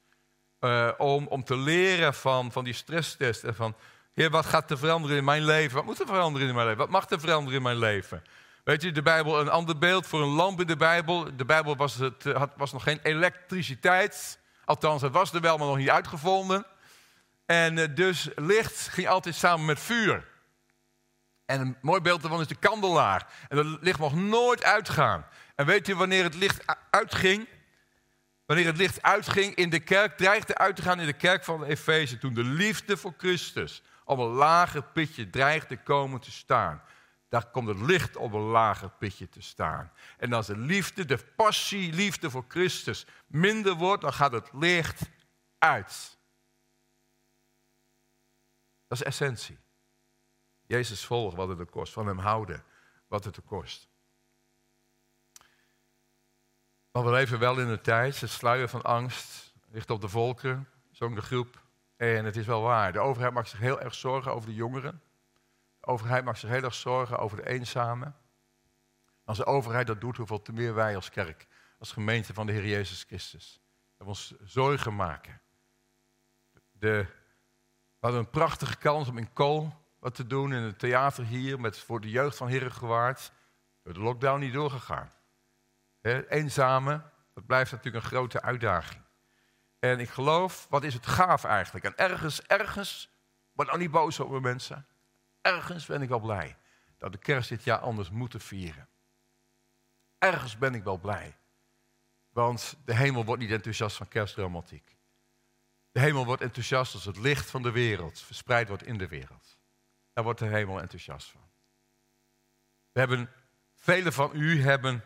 Uh, 0.60 0.92
om, 0.98 1.28
om 1.28 1.44
te 1.44 1.58
leren 1.58 2.14
van, 2.14 2.52
van 2.52 2.64
die 2.64 2.74
stresstest 2.74 3.44
en 3.44 3.56
van, 3.56 3.76
Heer, 4.14 4.30
wat 4.30 4.46
gaat 4.46 4.72
er 4.72 4.78
veranderen 4.78 5.18
in 5.18 5.24
mijn 5.24 5.44
leven? 5.44 5.76
Wat 5.76 5.86
moet 5.86 6.00
er 6.00 6.06
veranderen 6.06 6.48
in 6.48 6.54
mijn 6.54 6.68
leven? 6.68 6.82
Wat 6.82 6.92
mag 6.92 7.10
er 7.10 7.20
veranderen 7.20 7.58
in 7.58 7.64
mijn 7.64 7.78
leven? 7.78 8.24
Weet 8.64 8.82
je, 8.82 8.92
de 8.92 9.02
Bijbel, 9.02 9.40
een 9.40 9.50
ander 9.50 9.78
beeld 9.78 10.08
voor 10.08 10.22
een 10.22 10.28
lamp 10.28 10.60
in 10.60 10.68
de 10.68 10.76
Bijbel. 10.76 11.36
De 11.36 11.46
Bijbel 11.46 11.76
was, 11.76 11.96
het, 11.96 12.26
eh, 12.26 12.36
had, 12.36 12.52
was 12.56 12.72
nog 12.72 12.84
geen 12.84 13.00
elektriciteit. 13.04 14.40
Althans, 14.66 15.02
het 15.02 15.12
was 15.12 15.34
er 15.34 15.42
wel, 15.42 15.58
maar 15.58 15.68
nog 15.68 15.78
niet 15.78 15.90
uitgevonden. 15.90 16.66
En 17.46 17.78
eh, 17.78 17.96
dus 17.96 18.30
licht 18.36 18.88
ging 18.88 19.08
altijd 19.08 19.36
samen 19.36 19.66
met 19.66 19.80
vuur. 19.80 20.28
En 21.48 21.62
een 21.62 21.78
mooi 21.82 22.02
beeld 22.02 22.22
daarvan 22.22 22.40
is 22.40 22.48
de 22.48 22.56
kandelaar. 22.56 23.28
En 23.50 23.56
dat 23.56 23.66
licht 23.82 24.00
mocht 24.00 24.16
nooit 24.16 24.64
uitgaan. 24.64 25.26
En 25.56 25.66
weet 25.66 25.88
je 25.88 25.96
wanneer 25.96 26.24
het 26.24 26.36
licht 26.36 26.64
uitging? 26.90 27.48
Wanneer 28.46 28.66
het 28.66 28.78
licht 28.78 29.02
uitging 29.02 29.56
in 29.56 29.70
de 29.70 29.80
kerk, 29.80 30.18
dreigde 30.18 30.58
uit 30.58 30.76
te 30.76 30.82
gaan 30.82 31.00
in 31.00 31.06
de 31.06 31.14
kerk 31.14 31.44
van 31.44 31.64
Efeze. 31.64 32.18
Toen 32.18 32.34
de 32.34 32.44
liefde 32.44 32.98
voor 32.98 33.14
Christus 33.18 33.82
op 34.06 34.18
een 34.18 34.26
lager 34.26 34.84
pitje 34.84 35.30
dreigde 35.30 35.78
komen 35.78 36.20
te 36.20 36.32
staan. 36.32 36.82
Daar 37.30 37.52
komt 37.52 37.68
het 37.68 37.82
licht 37.82 38.16
op 38.16 38.34
een 38.34 38.40
lager 38.40 38.90
pitje 38.90 39.30
te 39.30 39.42
staan. 39.42 39.92
En 40.18 40.34
als 40.34 40.48
de 40.48 40.58
liefde, 40.58 41.06
de 41.06 41.18
passie, 41.36 41.94
liefde 41.94 42.30
voor 42.30 42.46
Christus 42.48 43.06
minder 43.28 43.74
wordt, 43.74 44.02
dan 44.02 44.14
gaat 44.14 44.32
het 44.32 44.50
licht 44.54 45.02
uit. 45.58 46.18
Dat 48.88 49.00
is 49.00 49.04
essentie. 49.04 49.58
Jezus 50.68 51.06
volgen 51.06 51.38
wat 51.38 51.48
het 51.48 51.60
er 51.60 51.66
kost, 51.66 51.94
van 51.94 52.08
hem 52.08 52.18
houden 52.18 52.64
wat 53.08 53.24
het 53.24 53.36
er 53.36 53.42
kost. 53.44 53.88
Maar 56.92 57.04
we 57.04 57.12
leven 57.12 57.40
wel 57.40 57.60
in 57.60 57.68
een 57.68 57.82
tijd, 57.82 58.22
het 58.22 58.30
sluier 58.30 58.70
van 58.70 58.82
angst 58.82 59.54
ligt 59.70 59.90
op 59.90 60.02
de 60.02 60.10
volken, 60.10 60.70
zo'n 60.92 61.16
de 61.16 61.22
groep. 61.22 61.66
En 61.96 62.26
het 62.26 62.36
is 62.36 62.46
wel 62.46 62.62
waar, 62.62 62.94
de 62.94 63.00
overheid 63.00 63.34
maakt 63.34 63.50
zich 63.50 63.60
heel 63.60 63.82
erg 63.82 63.96
zorgen 63.96 64.34
over 64.34 64.50
de 64.50 64.56
jongeren. 64.56 65.02
De 65.80 65.88
overheid 65.88 66.24
maakt 66.24 66.40
zich 66.40 66.50
heel 66.50 66.64
erg 66.64 66.74
zorgen 66.74 67.20
over 67.20 67.38
de 67.38 67.48
eenzamen. 67.48 68.16
Als 69.24 69.38
de 69.38 69.46
overheid 69.46 69.88
dat 69.88 70.02
doet, 70.02 70.18
hoeveel 70.18 70.42
te 70.42 70.54
meer 70.54 70.74
wij 70.74 70.96
als 70.96 71.10
kerk, 71.10 71.48
als 71.80 71.92
gemeente 71.92 72.34
van 72.34 72.46
de 72.46 72.52
Heer 72.52 72.68
Jezus 72.68 73.04
Christus. 73.04 73.62
Dat 73.98 74.08
ons 74.08 74.34
zorgen 74.44 74.96
maken. 74.96 75.42
De, 76.72 77.06
we 78.00 78.06
hadden 78.06 78.20
een 78.20 78.30
prachtige 78.30 78.78
kans 78.78 79.10
om 79.10 79.18
in 79.18 79.34
Kool 79.34 79.74
wat 80.08 80.16
te 80.16 80.28
doen 80.28 80.54
in 80.54 80.62
het 80.62 80.80
theater 80.80 81.26
hier 81.26 81.60
met, 81.60 81.80
voor 81.80 82.02
de 82.02 82.10
jeugd 82.10 82.38
van 82.38 82.48
Herengewaard. 82.48 83.32
Door 83.84 83.94
de 83.94 84.00
lockdown 84.00 84.40
niet 84.40 84.54
doorgegaan. 84.54 85.12
He, 86.02 86.30
eenzame, 86.30 87.02
dat 87.34 87.46
blijft 87.46 87.72
natuurlijk 87.72 88.04
een 88.04 88.10
grote 88.10 88.42
uitdaging. 88.42 89.02
En 89.80 90.00
ik 90.00 90.10
geloof, 90.10 90.68
wat 90.70 90.84
is 90.84 90.94
het 90.94 91.06
gaaf 91.06 91.44
eigenlijk? 91.44 91.86
En 91.86 91.98
ergens, 91.98 92.42
ergens, 92.42 93.10
word 93.52 93.68
nou 93.68 93.80
niet 93.80 93.92
boos 93.92 94.20
op 94.20 94.42
mensen. 94.42 94.88
Ergens 95.42 95.86
ben 95.86 96.02
ik 96.02 96.10
wel 96.10 96.20
blij 96.20 96.58
dat 96.98 97.12
de 97.12 97.18
kerst 97.18 97.50
dit 97.50 97.64
jaar 97.64 97.80
anders 97.80 98.10
moeten 98.10 98.42
vieren. 98.42 98.88
Ergens 100.18 100.58
ben 100.58 100.74
ik 100.74 100.84
wel 100.84 100.98
blij. 100.98 101.38
Want 102.30 102.78
de 102.86 102.96
hemel 102.96 103.26
wordt 103.26 103.42
niet 103.42 103.52
enthousiast 103.52 103.98
van 103.98 104.08
kerstromantiek. 104.08 104.96
De 105.92 106.00
hemel 106.00 106.26
wordt 106.26 106.42
enthousiast 106.42 106.94
als 106.94 107.06
het 107.06 107.18
licht 107.18 107.50
van 107.50 107.62
de 107.62 107.72
wereld 107.72 108.22
verspreid 108.22 108.68
wordt 108.68 108.84
in 108.84 108.98
de 108.98 109.08
wereld. 109.08 109.57
Daar 110.18 110.26
wordt 110.26 110.40
de 110.40 110.46
hemel 110.46 110.82
enthousiast 110.82 111.30
van. 111.30 111.42
We 112.92 113.00
hebben, 113.00 113.30
velen 113.76 114.14
van 114.14 114.32
u 114.34 114.62
hebben, 114.62 115.04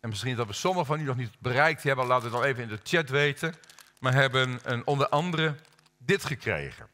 en 0.00 0.08
misschien 0.08 0.36
dat 0.36 0.46
we 0.46 0.52
sommigen 0.52 0.86
van 0.86 1.00
u 1.00 1.02
nog 1.02 1.16
niet 1.16 1.38
bereikt 1.38 1.82
hebben, 1.82 2.06
laat 2.06 2.22
het 2.22 2.32
dan 2.32 2.42
even 2.42 2.62
in 2.62 2.68
de 2.68 2.80
chat 2.82 3.08
weten, 3.08 3.54
maar 3.98 4.12
hebben 4.12 4.60
een, 4.62 4.86
onder 4.86 5.08
andere 5.08 5.56
dit 5.98 6.24
gekregen. 6.24 6.88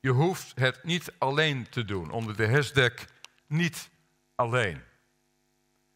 Je 0.00 0.10
hoeft 0.10 0.58
het 0.58 0.84
niet 0.84 1.12
alleen 1.18 1.68
te 1.68 1.84
doen, 1.84 2.10
onder 2.10 2.36
de 2.36 2.48
hashtag 2.50 2.92
niet 3.46 3.90
alleen. 4.34 4.82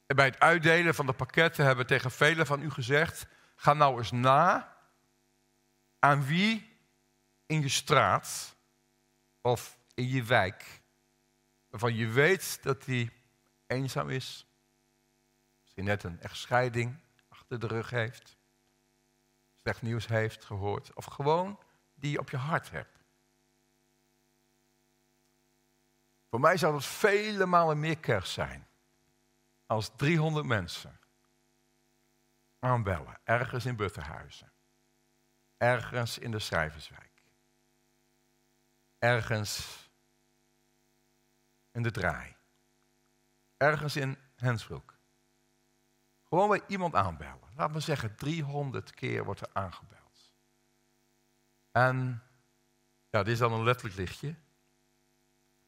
En 0.07 0.17
bij 0.17 0.27
het 0.27 0.41
uitdelen 0.41 0.95
van 0.95 1.07
de 1.07 1.13
pakketten 1.13 1.65
hebben 1.65 1.85
we 1.85 1.91
tegen 1.91 2.11
velen 2.11 2.47
van 2.47 2.63
u 2.63 2.71
gezegd, 2.71 3.27
ga 3.57 3.73
nou 3.73 3.99
eens 3.99 4.11
na 4.11 4.77
aan 5.99 6.27
wie 6.27 6.79
in 7.47 7.61
je 7.61 7.69
straat 7.69 8.57
of 9.41 9.83
in 9.95 10.09
je 10.09 10.23
wijk, 10.23 10.83
waarvan 11.69 11.95
je 11.95 12.09
weet 12.09 12.63
dat 12.63 12.85
hij 12.85 13.11
eenzaam 13.67 14.11
is, 14.11 14.47
misschien 15.61 15.85
net 15.85 16.03
een 16.03 16.21
echtscheiding 16.21 17.01
achter 17.29 17.61
de 17.61 17.67
rug 17.67 17.91
heeft, 17.91 18.37
slecht 19.61 19.83
nieuws 19.83 20.07
heeft 20.07 20.45
gehoord, 20.45 20.93
of 20.95 21.05
gewoon 21.05 21.59
die 21.95 22.11
je 22.11 22.19
op 22.19 22.31
je 22.31 22.37
hart 22.37 22.71
hebt. 22.71 23.05
Voor 26.31 26.41
mij 26.41 26.57
zou 26.57 26.73
dat 26.73 26.85
vele 26.85 27.47
malen 27.47 27.81
meer 27.81 27.99
kerst 27.99 28.33
zijn 28.33 28.67
als 29.67 29.91
300 29.97 30.47
mensen 30.47 31.01
aanbellen, 32.59 33.21
ergens 33.25 33.67
in 33.67 33.77
Butterhuizen, 33.77 34.53
ergens 35.57 36.19
in 36.19 36.31
de 36.31 36.39
Schrijverswijk, 36.39 37.23
ergens 38.99 39.84
in 41.75 41.83
de 41.83 41.91
draai. 41.91 42.37
Ergens 43.57 43.97
in 43.97 44.19
Hensbroek. 44.37 44.99
Gewoon 46.23 46.49
bij 46.49 46.63
iemand 46.67 46.95
aanbellen. 46.95 47.53
Laat 47.57 47.73
me 47.73 47.81
zeggen, 47.81 48.17
300 48.17 48.95
keer 48.95 49.25
wordt 49.25 49.41
er 49.41 49.51
aangebeld. 49.53 50.33
En 51.71 52.23
ja, 53.11 53.23
dit 53.23 53.33
is 53.33 53.39
dan 53.39 53.53
een 53.53 53.63
letterlijk 53.63 53.97
lichtje. 53.97 54.29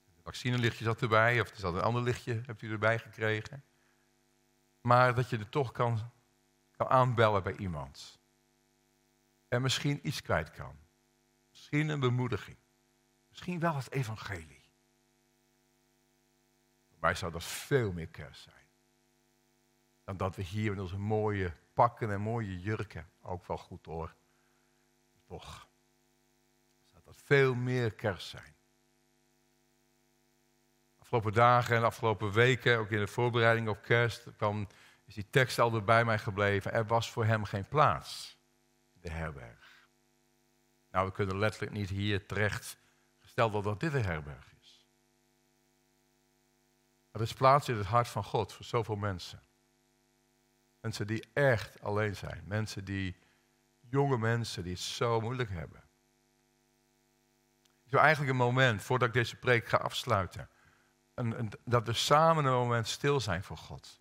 Het 0.04 0.22
vaccinelichtje 0.22 0.84
zat 0.84 1.02
erbij, 1.02 1.40
of 1.40 1.50
er 1.50 1.56
zat 1.56 1.74
een 1.74 1.80
ander 1.80 2.02
lichtje, 2.02 2.42
hebt 2.46 2.62
u 2.62 2.70
erbij 2.70 2.98
gekregen. 2.98 3.64
Maar 4.80 5.14
dat 5.14 5.30
je 5.30 5.38
er 5.38 5.48
toch 5.48 5.72
kan, 5.72 6.12
kan 6.70 6.88
aanbellen 6.88 7.42
bij 7.42 7.56
iemand. 7.56 8.20
En 9.48 9.62
misschien 9.62 10.06
iets 10.06 10.22
kwijt 10.22 10.50
kan. 10.50 10.78
Misschien 11.50 11.88
een 11.88 12.00
bemoediging. 12.00 12.56
Misschien 13.28 13.58
wel 13.58 13.74
het 13.74 13.90
evangelie. 13.90 14.55
Wij 17.00 17.14
zou 17.14 17.32
dat 17.32 17.44
veel 17.44 17.92
meer 17.92 18.08
kerst 18.08 18.42
zijn. 18.42 18.66
Dan 20.04 20.16
dat 20.16 20.36
we 20.36 20.42
hier 20.42 20.72
in 20.72 20.80
onze 20.80 20.98
mooie 20.98 21.52
pakken 21.72 22.10
en 22.10 22.20
mooie 22.20 22.60
jurken, 22.60 23.10
ook 23.20 23.46
wel 23.46 23.56
goed 23.58 23.86
hoor. 23.86 24.14
Toch 25.26 25.68
zou 26.84 27.02
dat 27.04 27.16
veel 27.24 27.54
meer 27.54 27.92
kerst 27.94 28.28
zijn. 28.28 28.54
Afgelopen 30.98 31.32
dagen 31.32 31.76
en 31.76 31.84
afgelopen 31.84 32.32
weken, 32.32 32.78
ook 32.78 32.90
in 32.90 32.98
de 32.98 33.06
voorbereiding 33.06 33.68
op 33.68 33.82
kerst, 33.82 34.36
kwam, 34.36 34.68
is 35.04 35.14
die 35.14 35.30
tekst 35.30 35.58
altijd 35.58 35.84
bij 35.84 36.04
mij 36.04 36.18
gebleven. 36.18 36.72
Er 36.72 36.86
was 36.86 37.10
voor 37.10 37.24
hem 37.24 37.44
geen 37.44 37.68
plaats 37.68 38.38
in 38.92 39.00
de 39.00 39.10
herberg. 39.10 39.88
Nou, 40.90 41.06
we 41.06 41.12
kunnen 41.12 41.38
letterlijk 41.38 41.72
niet 41.72 41.88
hier 41.88 42.26
terecht 42.26 42.78
gesteld 43.18 43.64
dat 43.64 43.80
dit 43.80 43.94
een 43.94 44.04
herberg 44.04 44.52
is. 44.52 44.55
Er 47.16 47.22
is 47.22 47.32
plaats 47.32 47.68
in 47.68 47.76
het 47.76 47.86
hart 47.86 48.08
van 48.08 48.24
God 48.24 48.52
voor 48.52 48.64
zoveel 48.64 48.96
mensen. 48.96 49.42
Mensen 50.80 51.06
die 51.06 51.28
echt 51.32 51.80
alleen 51.80 52.16
zijn. 52.16 52.42
Mensen 52.46 52.84
die, 52.84 53.16
jonge 53.80 54.18
mensen 54.18 54.62
die 54.62 54.72
het 54.72 54.82
zo 54.82 55.20
moeilijk 55.20 55.50
hebben. 55.50 55.82
Ik 57.84 57.90
wil 57.90 58.00
eigenlijk 58.00 58.30
een 58.30 58.36
moment, 58.36 58.82
voordat 58.82 59.08
ik 59.08 59.14
deze 59.14 59.36
preek 59.36 59.66
ga 59.66 59.76
afsluiten, 59.76 60.50
een, 61.14 61.38
een, 61.38 61.52
dat 61.64 61.86
we 61.86 61.92
samen 61.92 62.44
een 62.44 62.52
moment 62.52 62.88
stil 62.88 63.20
zijn 63.20 63.42
voor 63.42 63.58
God. 63.58 64.00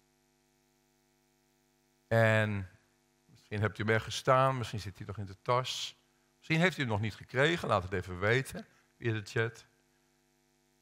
En 2.08 2.69
misschien 3.25 3.62
hebt 3.62 3.80
u 3.80 3.84
hem 3.84 3.99
gestaan, 3.99 4.58
misschien 4.58 4.80
zit 4.80 4.97
hij 4.97 5.08
nog 5.08 5.17
in 5.17 5.25
de 5.25 5.41
tas. 5.41 5.95
Misschien 6.38 6.60
heeft 6.60 6.78
u 6.78 6.80
hem 6.82 6.89
nog 6.89 7.01
niet 7.01 7.15
gekregen, 7.15 7.67
laat 7.67 7.84
het 7.84 7.93
even 7.93 8.19
weten 8.19 8.67
via 8.97 9.13
de 9.13 9.25
chat. 9.25 9.65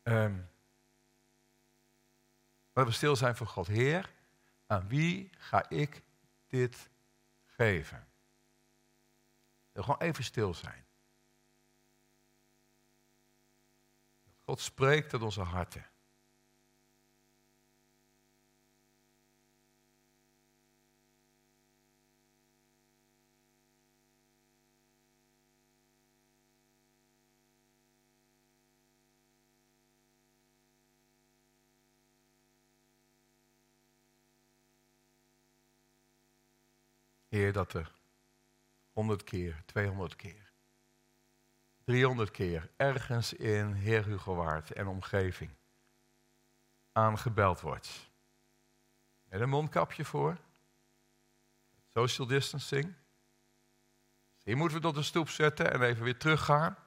Um, 0.03 0.51
dat 2.74 2.86
we 2.86 2.91
stil 2.91 3.15
zijn 3.15 3.36
voor 3.36 3.47
God. 3.47 3.67
Heer, 3.67 4.13
aan 4.65 4.88
wie 4.88 5.30
ga 5.38 5.69
ik 5.69 6.03
dit 6.47 6.89
geven? 7.45 8.07
Gewoon 9.74 9.99
even 9.99 10.24
stil 10.24 10.53
zijn. 10.53 10.86
God 14.39 14.59
spreekt 14.59 15.09
tot 15.09 15.21
onze 15.21 15.41
harten. 15.41 15.93
Heer, 37.34 37.54
dat 37.54 37.74
er 37.74 37.92
100 38.92 39.24
keer, 39.24 39.64
200 39.66 40.16
keer, 40.16 40.52
300 41.84 42.32
keer 42.32 42.70
ergens 42.76 43.34
in 43.34 43.72
Heer 43.72 44.06
Hugowaard 44.06 44.72
en 44.72 44.88
omgeving 44.88 45.52
aangebeld 46.92 47.62
wordt. 47.62 48.10
En 49.30 49.42
een 49.42 49.50
mondkapje 49.50 50.06
voor. 50.06 50.38
Social 51.94 52.28
distancing. 52.28 52.94
Hier 54.44 54.58
moeten 54.58 54.78
we 54.78 54.84
tot 54.84 54.96
de 54.96 55.04
stoep 55.04 55.30
zetten 55.30 55.72
en 55.72 55.82
even 55.82 56.04
weer 56.04 56.18
teruggaan. 56.18 56.78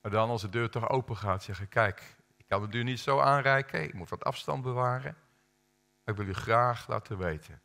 Maar 0.00 0.10
dan 0.10 0.28
als 0.28 0.42
de 0.42 0.48
deur 0.48 0.70
toch 0.70 0.88
open 0.88 1.16
gaat, 1.16 1.42
zeggen: 1.42 1.68
Kijk, 1.68 2.16
ik 2.36 2.46
kan 2.46 2.62
het 2.62 2.74
u 2.74 2.82
niet 2.82 3.00
zo 3.00 3.20
aanreiken. 3.20 3.82
Ik 3.82 3.94
moet 3.94 4.08
wat 4.08 4.24
afstand 4.24 4.62
bewaren. 4.62 5.16
Maar 6.04 6.14
ik 6.14 6.20
wil 6.20 6.30
u 6.30 6.34
graag 6.34 6.88
laten 6.88 7.18
weten. 7.18 7.63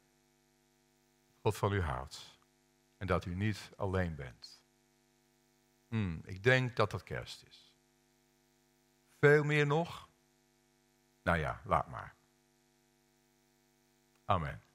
God 1.41 1.57
van 1.57 1.73
u 1.73 1.81
houdt. 1.81 2.39
En 2.97 3.07
dat 3.07 3.25
u 3.25 3.35
niet 3.35 3.71
alleen 3.75 4.15
bent. 4.15 4.63
Hmm, 5.87 6.21
ik 6.25 6.43
denk 6.43 6.75
dat 6.75 6.91
dat 6.91 7.03
kerst 7.03 7.43
is. 7.43 7.73
Veel 9.19 9.43
meer 9.43 9.67
nog? 9.67 10.09
Nou 11.23 11.37
ja, 11.37 11.61
laat 11.65 11.87
maar. 11.87 12.15
Amen. 14.25 14.68